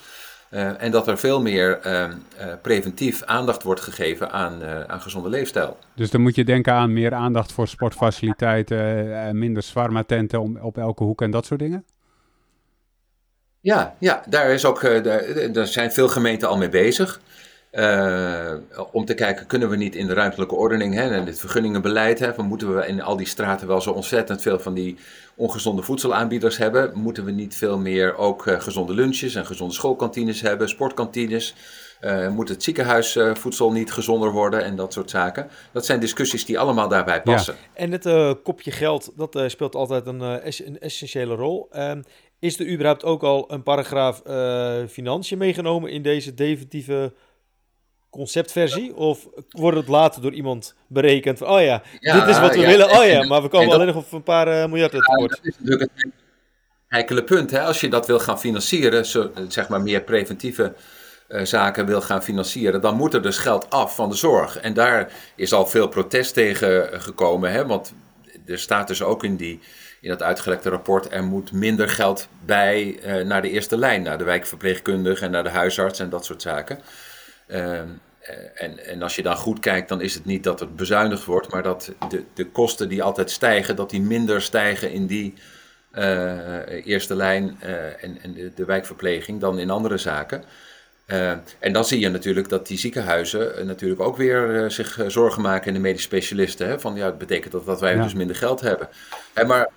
Uh, 0.51 0.83
en 0.83 0.91
dat 0.91 1.09
er 1.09 1.19
veel 1.19 1.43
meer 1.43 1.87
uh, 1.87 1.93
uh, 1.93 2.53
preventief 2.63 3.23
aandacht 3.23 3.63
wordt 3.63 3.81
gegeven 3.81 4.31
aan, 4.31 4.65
aan 4.87 5.01
gezonde 5.01 5.29
leefstijl. 5.29 5.79
Dus 5.95 6.11
dan 6.11 6.21
moet 6.21 6.35
je 6.35 6.45
denken 6.45 6.73
aan 6.73 6.93
meer 6.93 7.15
aandacht 7.15 7.53
voor 7.53 7.69
sportfaciliteiten, 7.69 9.39
minder 9.39 9.63
zwarmatenten 9.63 10.41
om, 10.41 10.57
op 10.57 10.79
elke 10.79 11.05
hoek 11.05 11.23
en 11.23 11.31
dat 11.31 11.47
soort 11.47 11.61
dingen? 11.61 11.85
Ja, 13.61 13.95
ja 13.99 14.23
daar, 14.29 14.51
is 14.51 14.65
ook, 14.65 14.81
daar, 15.05 15.53
daar 15.53 15.67
zijn 15.67 15.93
veel 15.93 16.09
gemeenten 16.09 16.49
al 16.49 16.57
mee 16.57 16.69
bezig. 16.69 17.21
Om 18.93 19.05
te 19.05 19.15
kijken, 19.15 19.47
kunnen 19.47 19.71
we 19.71 19.77
niet 19.77 19.95
in 19.95 20.07
de 20.07 20.15
ruimtelijke 20.15 20.55
ordening 20.55 20.95
hè, 20.95 21.11
en 21.11 21.27
het 21.27 21.41
vergunningenbeleid, 21.41 22.19
hè, 22.19 22.35
van 22.35 22.47
moeten 22.47 22.77
we 22.77 22.87
in 22.87 23.03
al 23.03 23.17
die 23.17 23.27
straten 23.27 23.67
wel 23.67 23.81
zo 23.81 23.91
ontzettend 23.91 24.43
veel 24.43 24.59
van 24.59 24.75
die 24.75 24.97
ongezonde 25.39 25.83
voedselaanbieders 25.83 26.57
hebben, 26.57 26.91
moeten 26.95 27.25
we 27.25 27.31
niet 27.31 27.57
veel 27.57 27.79
meer 27.79 28.17
ook 28.17 28.47
uh, 28.47 28.61
gezonde 28.61 28.95
lunches 28.95 29.35
en 29.35 29.47
gezonde 29.47 29.75
schoolkantines 29.75 30.41
hebben, 30.41 30.69
sportkantines. 30.69 31.55
Uh, 32.01 32.29
moet 32.29 32.49
het 32.49 32.63
ziekenhuisvoedsel 32.63 33.73
niet 33.73 33.93
gezonder 33.93 34.31
worden 34.31 34.65
en 34.65 34.77
dat 34.77 34.93
soort 34.93 35.11
zaken. 35.11 35.49
Dat 35.73 35.87
zijn 35.87 36.01
discussies 36.01 36.45
die 36.45 36.59
allemaal 36.59 36.89
daarbij 36.89 37.23
passen. 37.23 37.55
Ja. 37.55 37.83
En 37.83 37.93
het 37.93 38.43
kopje 38.43 38.71
geld, 38.71 39.13
dat 39.17 39.43
speelt 39.47 39.75
altijd 39.75 40.07
een, 40.07 40.21
een 40.21 40.81
essentiële 40.81 41.35
rol. 41.35 41.69
Ehm, 41.71 42.03
is 42.39 42.59
er 42.59 42.71
überhaupt 42.71 43.05
ook 43.05 43.23
al 43.23 43.53
een 43.53 43.63
paragraaf 43.63 44.23
financiën 44.89 45.39
meegenomen 45.39 45.91
in 45.91 46.03
deze 46.03 46.35
definitieve 46.35 47.13
conceptversie? 48.11 48.95
Of 48.95 49.29
wordt 49.49 49.77
het 49.77 49.89
later 49.89 50.23
door 50.23 50.33
iemand 50.33 50.75
berekend 50.87 51.39
van, 51.39 51.49
oh 51.49 51.61
ja, 51.61 51.83
ja 52.01 52.21
dit 52.21 52.29
is 52.29 52.41
wat 52.41 52.55
we 52.55 52.61
ja, 52.61 52.67
willen, 52.67 52.91
oh 52.91 53.05
ja, 53.05 53.27
maar 53.27 53.43
we 53.43 53.49
komen 53.49 53.67
dat, 53.67 53.75
alleen 53.75 53.95
nog 53.95 54.05
op 54.05 54.13
een 54.13 54.23
paar 54.23 54.49
uh, 54.49 54.67
miljard 54.67 54.93
tekort. 54.93 55.31
dat 55.31 55.39
is 55.43 55.55
natuurlijk 55.59 55.91
het 55.95 56.13
heikele 56.89 57.25
punt. 57.25 57.51
Hè? 57.51 57.61
Als 57.63 57.81
je 57.81 57.89
dat 57.89 58.07
wil 58.07 58.19
gaan 58.19 58.41
financieren, 58.41 59.07
zo, 59.07 59.31
zeg 59.49 59.69
maar 59.69 59.81
meer 59.81 60.01
preventieve 60.01 60.75
uh, 61.29 61.45
zaken 61.45 61.87
wil 61.87 62.01
gaan 62.01 62.23
financieren, 62.23 62.81
dan 62.81 62.97
moet 62.97 63.15
er 63.15 63.23
dus 63.23 63.39
geld 63.39 63.71
af 63.71 63.95
van 63.95 64.09
de 64.09 64.17
zorg. 64.17 64.59
En 64.59 64.75
daar 64.75 65.13
is 65.37 65.53
al 65.53 65.67
veel 65.67 65.89
protest 65.89 66.35
tegen 66.35 67.03
gekomen, 67.03 67.53
hè? 67.53 67.67
want 67.67 67.93
er 68.47 68.59
staat 68.59 68.89
dus 68.89 69.03
ook 69.03 69.25
in, 69.25 69.37
die, 69.37 69.61
in 70.01 70.09
dat 70.09 70.23
uitgelekte 70.23 70.69
rapport, 70.69 71.13
er 71.13 71.25
moet 71.25 71.53
minder 71.53 71.89
geld 71.89 72.29
bij 72.45 72.99
uh, 73.05 73.25
naar 73.27 73.43
de 73.43 73.51
eerste 73.51 73.77
lijn, 73.77 74.03
naar 74.03 74.19
de 74.19 74.25
wijkverpleegkundige 74.25 75.25
en 75.25 75.31
naar 75.31 75.43
de 75.43 75.49
huisarts 75.49 75.99
en 75.99 76.11
dat 76.11 76.25
soort 76.25 76.43
zaken. 76.43 76.81
Uh, 77.49 77.81
en, 78.55 78.87
en 78.87 79.03
als 79.03 79.17
je 79.17 79.23
dan 79.23 79.37
goed 79.37 79.61
kijkt, 79.61 79.89
dan 79.89 80.01
is 80.01 80.15
het 80.15 80.25
niet 80.25 80.45
dat 80.45 80.61
het 80.61 80.77
bezuinigd 80.77 81.25
wordt, 81.25 81.51
maar 81.53 81.63
dat 81.63 81.93
de, 82.09 82.25
de 82.35 82.47
kosten 82.47 82.89
die 82.89 83.03
altijd 83.03 83.31
stijgen, 83.31 83.77
dat 83.77 83.91
die 83.91 84.01
minder 84.01 84.43
stijgen 84.43 84.91
in 84.91 85.07
die 85.07 85.35
eerste 86.85 87.15
lijn 87.15 87.57
en, 88.01 88.19
en 88.23 88.33
de, 88.33 88.53
de, 88.55 88.65
wijkverpleging 88.65 89.41
dan 89.41 89.59
in 89.59 89.71
andere 89.71 89.99
zaken. 89.99 90.45
en 91.59 91.73
dan 91.73 91.85
zie 91.85 92.01
je 92.01 92.09
natuurlijk 92.09 92.49
dat 92.49 92.67
die 92.67 92.79
ziekenhuizen 92.79 93.67
natuurlijk 93.67 94.01
ook 94.01 94.17
weer 94.17 94.71
zich 94.71 95.05
zorgen 95.07 95.43
maken 95.43 95.67
in 95.67 95.75
de 95.75 95.81
medische 95.81 96.07
specialisten. 96.07 96.69
Hè? 96.69 96.81
Van 96.81 96.97
ja, 96.97 97.05
dat 97.05 97.19
betekent 97.19 97.53
dat, 97.53 97.67
dat 97.67 97.81
wij 97.81 97.95
dus 98.03 98.15
minder 98.15 98.37
geld 98.37 98.61
hebben. 98.61 98.89
maar 99.47 99.61
eh, 99.61 99.73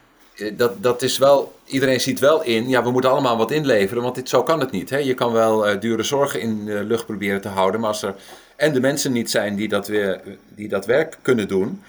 dat, 0.53 0.83
dat 0.83 1.01
is 1.01 1.17
wel, 1.17 1.53
iedereen 1.65 2.01
ziet 2.01 2.19
wel 2.19 2.43
in, 2.43 2.69
ja, 2.69 2.83
we 2.83 2.91
moeten 2.91 3.09
allemaal 3.11 3.37
wat 3.37 3.51
inleveren, 3.51 4.03
want 4.03 4.15
dit, 4.15 4.29
zo 4.29 4.43
kan 4.43 4.59
het 4.59 4.71
niet. 4.71 4.89
Hè? 4.89 4.97
Je 4.97 5.13
kan 5.13 5.31
wel 5.31 5.69
uh, 5.69 5.79
dure 5.79 6.03
zorgen 6.03 6.41
in 6.41 6.65
de 6.65 6.83
lucht 6.83 7.05
proberen 7.05 7.41
te 7.41 7.47
houden, 7.47 7.79
maar 7.79 7.89
als 7.89 8.01
er 8.01 8.15
en 8.55 8.73
de 8.73 8.79
mensen 8.79 9.11
niet 9.11 9.31
zijn 9.31 9.55
die 9.55 9.67
dat, 9.67 9.87
weer, 9.87 10.21
die 10.49 10.67
dat 10.67 10.85
werk 10.85 11.17
kunnen 11.21 11.47
doen, 11.47 11.83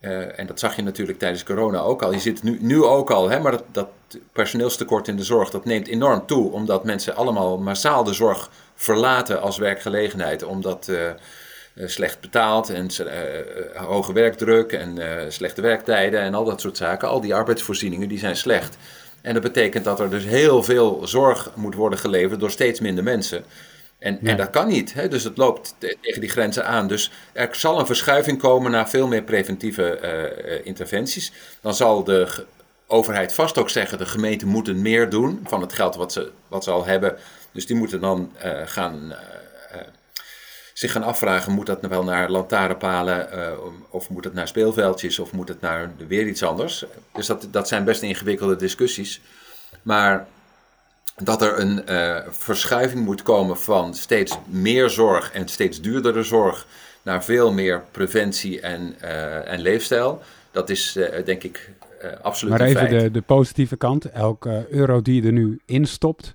uh, 0.00 0.38
en 0.38 0.46
dat 0.46 0.60
zag 0.60 0.76
je 0.76 0.82
natuurlijk 0.82 1.18
tijdens 1.18 1.44
corona 1.44 1.80
ook 1.80 2.02
al, 2.02 2.12
je 2.12 2.18
zit 2.18 2.42
nu, 2.42 2.58
nu 2.60 2.82
ook 2.82 3.10
al, 3.10 3.30
hè, 3.30 3.40
maar 3.40 3.52
dat, 3.52 3.64
dat 3.72 3.88
personeelstekort 4.32 5.08
in 5.08 5.16
de 5.16 5.24
zorg, 5.24 5.50
dat 5.50 5.64
neemt 5.64 5.88
enorm 5.88 6.26
toe, 6.26 6.52
omdat 6.52 6.84
mensen 6.84 7.16
allemaal 7.16 7.58
massaal 7.58 8.04
de 8.04 8.12
zorg 8.12 8.50
verlaten 8.74 9.40
als 9.40 9.58
werkgelegenheid, 9.58 10.42
omdat... 10.42 10.88
Eh, 10.88 11.10
slecht 11.84 12.20
betaald 12.20 12.70
en 12.70 12.88
eh, 12.88 13.38
eh, 13.38 13.46
hoge 13.74 14.12
werkdruk 14.12 14.72
en 14.72 14.98
slechte 15.32 15.60
werktijden 15.60 16.20
en 16.20 16.34
al 16.34 16.44
dat 16.44 16.60
soort 16.60 16.76
zaken. 16.76 17.08
Al 17.08 17.20
die 17.20 17.34
arbeidsvoorzieningen 17.34 18.08
die 18.08 18.18
zijn 18.18 18.36
slecht. 18.36 18.76
En 19.22 19.34
dat 19.34 19.42
betekent 19.42 19.84
dat 19.84 20.00
er 20.00 20.10
dus 20.10 20.24
heel 20.24 20.62
veel 20.62 21.06
zorg 21.06 21.50
moet 21.54 21.74
worden 21.74 21.98
geleverd 21.98 22.40
door 22.40 22.50
steeds 22.50 22.80
minder 22.80 23.04
mensen. 23.04 23.44
En, 23.98 24.18
en 24.22 24.36
dat 24.36 24.50
kan 24.50 24.68
niet. 24.68 24.94
Hè? 24.94 25.08
Dus 25.08 25.24
het 25.24 25.36
loopt 25.36 25.74
tegen 25.78 26.20
die 26.20 26.30
grenzen 26.30 26.66
aan. 26.66 26.88
Dus 26.88 27.10
er 27.32 27.48
zal 27.52 27.78
een 27.78 27.86
verschuiving 27.86 28.38
komen 28.38 28.70
naar 28.70 28.88
veel 28.88 29.06
meer 29.06 29.22
preventieve 29.22 30.60
interventies. 30.64 31.32
Dan 31.60 31.74
zal 31.74 32.04
de 32.04 32.44
overheid 32.86 33.32
vast 33.32 33.58
ook 33.58 33.70
zeggen: 33.70 33.98
de 33.98 34.06
gemeenten 34.06 34.48
moeten 34.48 34.82
meer 34.82 35.10
doen 35.10 35.40
van 35.44 35.60
het 35.60 35.72
geld 35.72 35.96
wat 35.96 36.12
ze, 36.12 36.30
wat 36.48 36.64
ze 36.64 36.70
al 36.70 36.86
hebben. 36.86 37.16
Dus 37.52 37.66
die 37.66 37.76
moeten 37.76 38.00
dan 38.00 38.32
gaan 38.64 39.14
zich 40.78 40.92
gaan 40.92 41.02
afvragen: 41.02 41.52
moet 41.52 41.66
dat 41.66 41.80
nou 41.80 41.92
wel 41.92 42.04
naar 42.04 42.30
lantaarnpalen 42.30 43.28
uh, 43.34 43.50
of 43.90 44.10
moet 44.10 44.24
het 44.24 44.34
naar 44.34 44.48
speelveldjes 44.48 45.18
of 45.18 45.32
moet 45.32 45.48
het 45.48 45.60
naar 45.60 45.90
weer 46.08 46.26
iets 46.26 46.42
anders? 46.42 46.84
Dus 47.12 47.26
dat, 47.26 47.48
dat 47.50 47.68
zijn 47.68 47.84
best 47.84 48.02
ingewikkelde 48.02 48.56
discussies. 48.56 49.20
Maar 49.82 50.26
dat 51.16 51.42
er 51.42 51.58
een 51.58 51.82
uh, 51.88 52.16
verschuiving 52.28 53.04
moet 53.04 53.22
komen 53.22 53.58
van 53.58 53.94
steeds 53.94 54.38
meer 54.46 54.90
zorg 54.90 55.32
en 55.32 55.48
steeds 55.48 55.80
duurdere 55.80 56.22
zorg 56.22 56.66
naar 57.02 57.24
veel 57.24 57.52
meer 57.52 57.82
preventie 57.90 58.60
en, 58.60 58.94
uh, 59.02 59.52
en 59.52 59.60
leefstijl, 59.60 60.22
dat 60.50 60.70
is 60.70 60.98
denk 61.24 61.42
ik 61.42 61.70
absoluut. 62.22 62.58
Maar 62.58 62.66
even 62.66 62.88
de, 62.88 63.10
de 63.10 63.20
positieve 63.22 63.76
kant: 63.76 64.04
elke 64.04 64.66
euro 64.70 65.02
die 65.02 65.22
je 65.22 65.26
er 65.26 65.32
nu 65.32 65.60
instopt, 65.64 66.34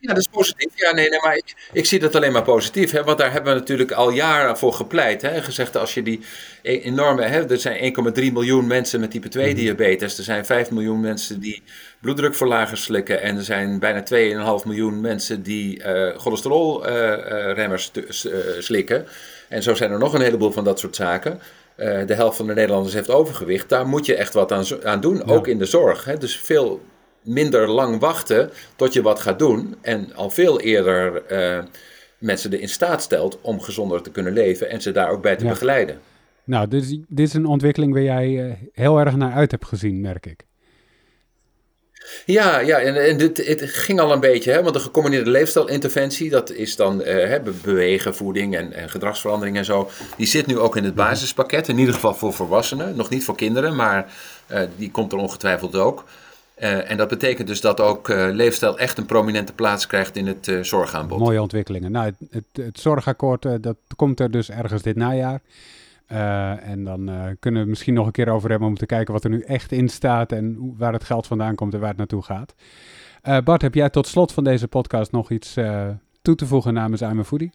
ja, 0.00 0.08
dat 0.08 0.18
is 0.18 0.26
positief. 0.26 0.70
Ja, 0.74 0.94
nee, 0.94 1.08
nee 1.08 1.20
maar 1.20 1.36
ik, 1.36 1.68
ik 1.72 1.86
zie 1.86 1.98
dat 1.98 2.14
alleen 2.14 2.32
maar 2.32 2.42
positief. 2.42 2.90
Hè, 2.90 3.04
want 3.04 3.18
daar 3.18 3.32
hebben 3.32 3.52
we 3.52 3.58
natuurlijk 3.58 3.92
al 3.92 4.10
jaren 4.10 4.58
voor 4.58 4.72
gepleit. 4.72 5.22
Hè, 5.22 5.42
gezegd 5.42 5.76
als 5.76 5.94
je 5.94 6.02
die 6.02 6.20
e-, 6.62 6.80
enorme... 6.80 7.22
Hè, 7.22 7.50
er 7.50 7.58
zijn 7.58 7.94
1,3 8.16 8.32
miljoen 8.32 8.66
mensen 8.66 9.00
met 9.00 9.10
type 9.10 9.28
2 9.28 9.46
mhm. 9.46 9.56
diabetes. 9.56 10.18
Er 10.18 10.24
zijn 10.24 10.46
5 10.46 10.70
miljoen 10.70 11.00
mensen 11.00 11.40
die 11.40 11.62
bloeddrukverlagers 12.00 12.82
slikken. 12.82 13.20
En 13.22 13.36
er 13.36 13.42
zijn 13.42 13.78
bijna 13.78 14.02
2,5 14.60 14.66
miljoen 14.66 15.00
mensen 15.00 15.42
die 15.42 15.78
uh, 15.78 16.16
cholesterolremmers 16.16 17.90
uh, 17.94 18.32
uh, 18.32 18.40
slikken. 18.58 19.06
En 19.48 19.62
zo 19.62 19.74
zijn 19.74 19.90
er 19.90 19.98
nog 19.98 20.14
een 20.14 20.20
heleboel 20.20 20.52
van 20.52 20.64
dat 20.64 20.78
soort 20.78 20.96
zaken. 20.96 21.40
de 21.76 22.14
helft 22.14 22.36
van 22.36 22.46
de 22.46 22.54
Nederlanders 22.54 22.94
heeft 22.94 23.10
overgewicht. 23.10 23.68
Daar 23.68 23.86
moet 23.86 24.06
je 24.06 24.14
echt 24.14 24.34
wat 24.34 24.52
aan, 24.52 24.64
aan 24.82 25.00
doen, 25.00 25.24
ook 25.24 25.46
in 25.46 25.58
de 25.58 25.64
zorg. 25.64 26.04
Hè. 26.04 26.16
Dus 26.16 26.36
veel 26.36 26.82
minder 27.22 27.68
lang 27.68 28.00
wachten 28.00 28.50
tot 28.76 28.92
je 28.92 29.02
wat 29.02 29.20
gaat 29.20 29.38
doen. 29.38 29.74
En 29.80 30.14
al 30.14 30.30
veel 30.30 30.60
eerder 30.60 31.22
uh, 31.32 31.64
mensen 32.18 32.52
erin 32.52 32.68
staat 32.68 33.02
stelt 33.02 33.38
om 33.40 33.60
gezonder 33.60 34.02
te 34.02 34.10
kunnen 34.10 34.32
leven 34.32 34.70
en 34.70 34.82
ze 34.82 34.92
daar 34.92 35.10
ook 35.10 35.22
bij 35.22 35.36
te 35.36 35.46
begeleiden. 35.46 36.00
Nou, 36.44 36.68
dit 36.68 36.82
is, 36.82 36.98
dit 37.08 37.26
is 37.28 37.34
een 37.34 37.46
ontwikkeling 37.46 37.92
waar 37.92 38.02
jij 38.02 38.28
uh, 38.28 38.52
heel 38.72 38.98
erg 38.98 39.16
naar 39.16 39.32
uit 39.32 39.50
hebt 39.50 39.66
gezien, 39.66 40.00
merk 40.00 40.26
ik. 40.26 40.46
Ja, 42.24 42.58
ja 42.58 42.78
en, 42.78 43.06
en 43.06 43.18
dit, 43.18 43.46
het 43.46 43.62
ging 43.62 44.00
al 44.00 44.12
een 44.12 44.20
beetje, 44.20 44.52
hè, 44.52 44.62
want 44.62 44.74
de 44.74 44.80
gecombineerde 44.80 45.30
leefstijlinterventie, 45.30 46.30
dat 46.30 46.50
is 46.50 46.76
dan 46.76 47.02
uh, 47.02 47.34
bewegen, 47.62 48.14
voeding 48.14 48.56
en, 48.56 48.72
en 48.72 48.90
gedragsverandering 48.90 49.56
en 49.56 49.64
zo, 49.64 49.90
die 50.16 50.26
zit 50.26 50.46
nu 50.46 50.58
ook 50.58 50.76
in 50.76 50.84
het 50.84 50.94
basispakket, 50.94 51.68
in 51.68 51.78
ieder 51.78 51.94
geval 51.94 52.14
voor 52.14 52.32
volwassenen, 52.32 52.96
nog 52.96 53.10
niet 53.10 53.24
voor 53.24 53.36
kinderen, 53.36 53.76
maar 53.76 54.12
die 54.76 54.90
komt 54.90 55.12
er 55.12 55.18
ongetwijfeld 55.18 55.76
ook. 55.76 56.04
Uh, 56.60 56.90
en 56.90 56.96
dat 56.96 57.08
betekent 57.08 57.48
dus 57.48 57.60
dat 57.60 57.80
ook 57.80 58.08
uh, 58.08 58.28
leefstijl 58.32 58.78
echt 58.78 58.98
een 58.98 59.06
prominente 59.06 59.52
plaats 59.52 59.86
krijgt 59.86 60.16
in 60.16 60.26
het 60.26 60.46
uh, 60.46 60.62
zorgaanbod. 60.62 61.18
Mooie 61.18 61.42
ontwikkelingen. 61.42 61.92
Nou, 61.92 62.06
het, 62.06 62.16
het, 62.30 62.64
het 62.64 62.80
zorgakkoord 62.80 63.62
dat 63.62 63.76
komt 63.96 64.20
er 64.20 64.30
dus 64.30 64.50
ergens 64.50 64.82
dit 64.82 64.96
najaar. 64.96 65.40
en 66.62 66.84
dan 66.84 67.04
kunnen 67.38 67.38
we 67.40 67.58
het 67.58 67.68
misschien 67.68 67.94
nog 67.94 68.06
een 68.06 68.12
keer 68.12 68.28
over 68.28 68.50
hebben 68.50 68.68
om 68.68 68.76
te 68.76 68.86
kijken 68.86 69.12
wat 69.12 69.24
er 69.24 69.30
nu 69.30 69.40
echt 69.40 69.72
in 69.72 69.88
staat 69.88 70.32
en 70.32 70.74
waar 70.78 70.92
het 70.92 71.04
geld 71.04 71.26
vandaan 71.26 71.54
komt 71.54 71.74
en 71.74 71.80
waar 71.80 71.88
het 71.88 71.98
naartoe 71.98 72.22
gaat. 72.22 72.54
Bart, 73.44 73.62
heb 73.62 73.74
jij 73.74 73.90
tot 73.90 74.06
slot 74.06 74.32
van 74.32 74.44
deze 74.44 74.68
podcast 74.68 75.12
nog 75.12 75.30
iets 75.30 75.54
toe 76.22 76.34
te 76.34 76.46
voegen 76.46 76.74
namens 76.74 77.00
I'm 77.00 77.24
Foodie? 77.24 77.50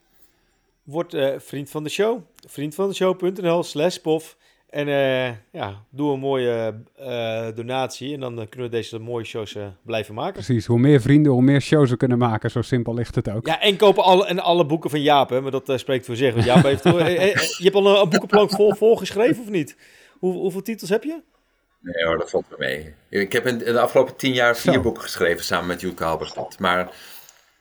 Word 0.83 1.15
vriend 1.37 1.69
van 1.69 1.83
de 1.83 1.89
show. 1.89 2.19
Vriendvandeshow.nl 2.47 3.63
slash 3.63 3.97
pof. 3.97 4.37
En 4.73 4.87
uh, 4.87 5.27
ja, 5.51 5.83
doe 5.89 6.13
een 6.13 6.19
mooie 6.19 6.73
uh, 6.99 7.47
donatie 7.55 8.13
en 8.13 8.19
dan 8.19 8.35
kunnen 8.49 8.69
we 8.69 8.75
deze 8.75 8.99
mooie 8.99 9.25
shows 9.25 9.57
blijven 9.85 10.13
maken. 10.13 10.33
Precies, 10.33 10.65
hoe 10.65 10.79
meer 10.79 11.01
vrienden, 11.01 11.31
hoe 11.31 11.41
meer 11.41 11.61
shows 11.61 11.89
we 11.89 11.97
kunnen 11.97 12.17
maken. 12.17 12.51
Zo 12.51 12.61
simpel 12.61 12.93
ligt 12.93 13.15
het 13.15 13.29
ook. 13.29 13.47
Ja, 13.47 13.61
en 13.61 13.77
kopen 13.77 14.03
alle, 14.03 14.25
en 14.25 14.39
alle 14.39 14.65
boeken 14.65 14.89
van 14.89 15.01
Jaap, 15.01 15.29
hè, 15.29 15.41
maar 15.41 15.51
dat 15.51 15.73
spreekt 15.75 16.05
voor 16.05 16.15
zich. 16.15 16.33
Want 16.33 16.45
Jaap 16.45 16.63
heeft, 16.63 16.83
je 17.57 17.63
hebt 17.63 17.75
al 17.75 17.87
een, 17.87 18.01
een 18.01 18.09
boekenplank 18.09 18.51
vol, 18.51 18.75
vol 18.75 18.95
geschreven 18.95 19.43
of 19.43 19.49
niet? 19.49 19.77
Hoe, 20.19 20.33
hoeveel 20.33 20.61
titels 20.61 20.89
heb 20.89 21.03
je? 21.03 21.21
Nee 21.81 22.05
hoor, 22.05 22.17
dat 22.17 22.29
valt 22.29 22.45
me 22.49 22.55
mee. 22.59 22.93
Ik 23.09 23.31
heb 23.31 23.47
in 23.47 23.57
de 23.57 23.79
afgelopen 23.79 24.15
tien 24.15 24.33
jaar 24.33 24.57
vier 24.57 24.81
boeken 24.81 25.01
geschreven 25.01 25.43
samen 25.43 25.67
met 25.67 25.81
Joeke 25.81 26.03
Halberstad. 26.03 26.59
Maar 26.59 26.89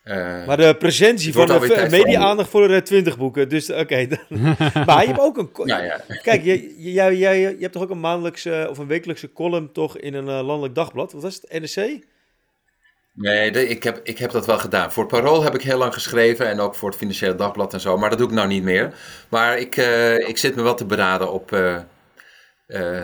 uh, 0.05 0.47
maar 0.47 0.57
de 0.57 0.77
presentie 0.79 1.33
van 1.33 1.47
de 1.47 1.87
media-aandacht 1.91 2.51
voor 2.51 2.69
de 2.69 2.83
20 2.83 3.19
boeken. 3.19 3.49
Dus 3.49 3.71
oké. 3.71 3.81
Okay. 3.81 4.09
maar 4.87 5.01
je 5.01 5.07
hebt 5.07 5.21
ook 5.21 5.39
een. 5.39 5.51
Ja, 5.65 5.79
ja. 5.83 6.01
Kijk, 6.23 6.45
jij, 6.45 6.75
jij, 6.77 7.17
jij, 7.17 7.41
je 7.41 7.57
hebt 7.61 7.73
toch 7.73 7.83
ook 7.83 7.91
een 7.91 8.01
maandelijkse 8.01 8.67
of 8.71 8.79
een 8.79 8.87
wekelijkse 8.87 9.33
column 9.33 9.73
toch 9.73 9.99
in 9.99 10.15
een 10.15 10.27
uh, 10.27 10.47
landelijk 10.47 10.75
dagblad? 10.75 11.13
Wat 11.13 11.23
was 11.23 11.41
het? 11.43 11.61
NRC? 11.61 12.05
Nee, 13.15 13.53
de, 13.53 13.69
ik, 13.69 13.83
heb, 13.83 14.01
ik 14.03 14.19
heb 14.19 14.31
dat 14.31 14.47
wel 14.47 14.59
gedaan. 14.59 14.93
Voor 14.93 15.07
Parool 15.07 15.43
heb 15.43 15.55
ik 15.55 15.63
heel 15.63 15.79
lang 15.79 15.93
geschreven 15.93 16.49
en 16.49 16.61
ook 16.61 16.75
voor 16.75 16.89
het 16.89 16.99
Financiële 16.99 17.35
Dagblad 17.35 17.73
en 17.73 17.81
zo. 17.81 17.97
Maar 17.99 18.11
dat 18.11 18.19
doe 18.19 18.29
ik 18.29 18.35
nou 18.35 18.49
niet 18.49 18.63
meer. 18.63 18.95
Maar 19.29 19.59
ik, 19.59 19.77
uh, 19.77 20.29
ik 20.29 20.39
zit 20.39 20.55
me 20.57 20.63
wel 20.63 20.75
te 20.75 20.87
beraden 20.87 21.33
op 21.33 21.51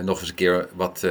nog 0.02 0.20
eens 0.20 0.28
een 0.28 0.34
keer 0.34 0.68
wat 0.74 1.06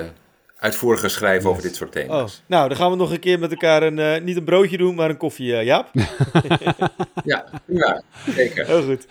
uitvoeriger 0.58 1.10
schrijven 1.10 1.50
over 1.50 1.62
dit 1.62 1.76
soort 1.76 1.92
thema's. 1.92 2.34
Oh. 2.34 2.48
Nou, 2.48 2.68
dan 2.68 2.78
gaan 2.78 2.92
we 2.92 2.98
nog 2.98 3.12
een 3.12 3.20
keer 3.20 3.40
met 3.40 3.52
elkaar 3.52 3.84
een, 3.84 3.98
uh, 3.98 4.22
niet 4.22 4.38
een 4.38 4.44
broodje 4.44 4.78
doen, 4.78 4.96
maar 4.96 5.10
een 5.10 5.18
koffie, 5.18 5.52
uh, 5.52 5.64
Jaap. 5.64 5.90
ja, 7.24 7.46
ja, 7.66 8.02
zeker. 8.36 8.66
Heel 8.66 8.84
goed. 8.84 9.06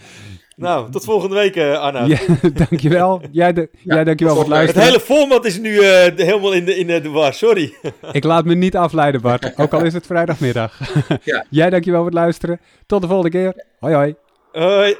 Nou, 0.56 0.90
tot 0.90 1.04
volgende 1.04 1.34
week, 1.34 1.56
uh, 1.56 1.78
Arna. 1.78 2.04
Ja, 2.04 2.18
dankjewel. 2.68 3.22
Jij, 3.30 3.52
de, 3.52 3.68
ja, 3.72 3.94
jij 3.94 4.04
dankjewel 4.04 4.34
voor 4.34 4.42
het 4.42 4.52
luisteren. 4.52 4.82
Het 4.82 4.92
hele 4.92 5.04
format 5.04 5.44
is 5.44 5.58
nu 5.58 5.82
helemaal 5.82 6.52
in 6.52 6.64
de, 6.64 6.76
in 6.76 6.86
de 6.86 7.08
war, 7.10 7.34
sorry. 7.34 7.74
Ik 8.12 8.24
laat 8.24 8.44
me 8.44 8.54
niet 8.54 8.76
afleiden, 8.76 9.20
Bart. 9.20 9.58
Ook 9.58 9.72
al 9.72 9.84
is 9.84 9.92
het 9.92 10.06
vrijdagmiddag. 10.06 10.80
ja. 11.22 11.44
Jij 11.50 11.70
dankjewel 11.70 12.00
voor 12.00 12.10
het 12.10 12.18
luisteren. 12.18 12.60
Tot 12.86 13.00
de 13.00 13.08
volgende 13.08 13.30
keer. 13.30 13.64
Hoi, 13.78 13.94
hoi. 13.94 14.14
Hoi. 14.52 14.96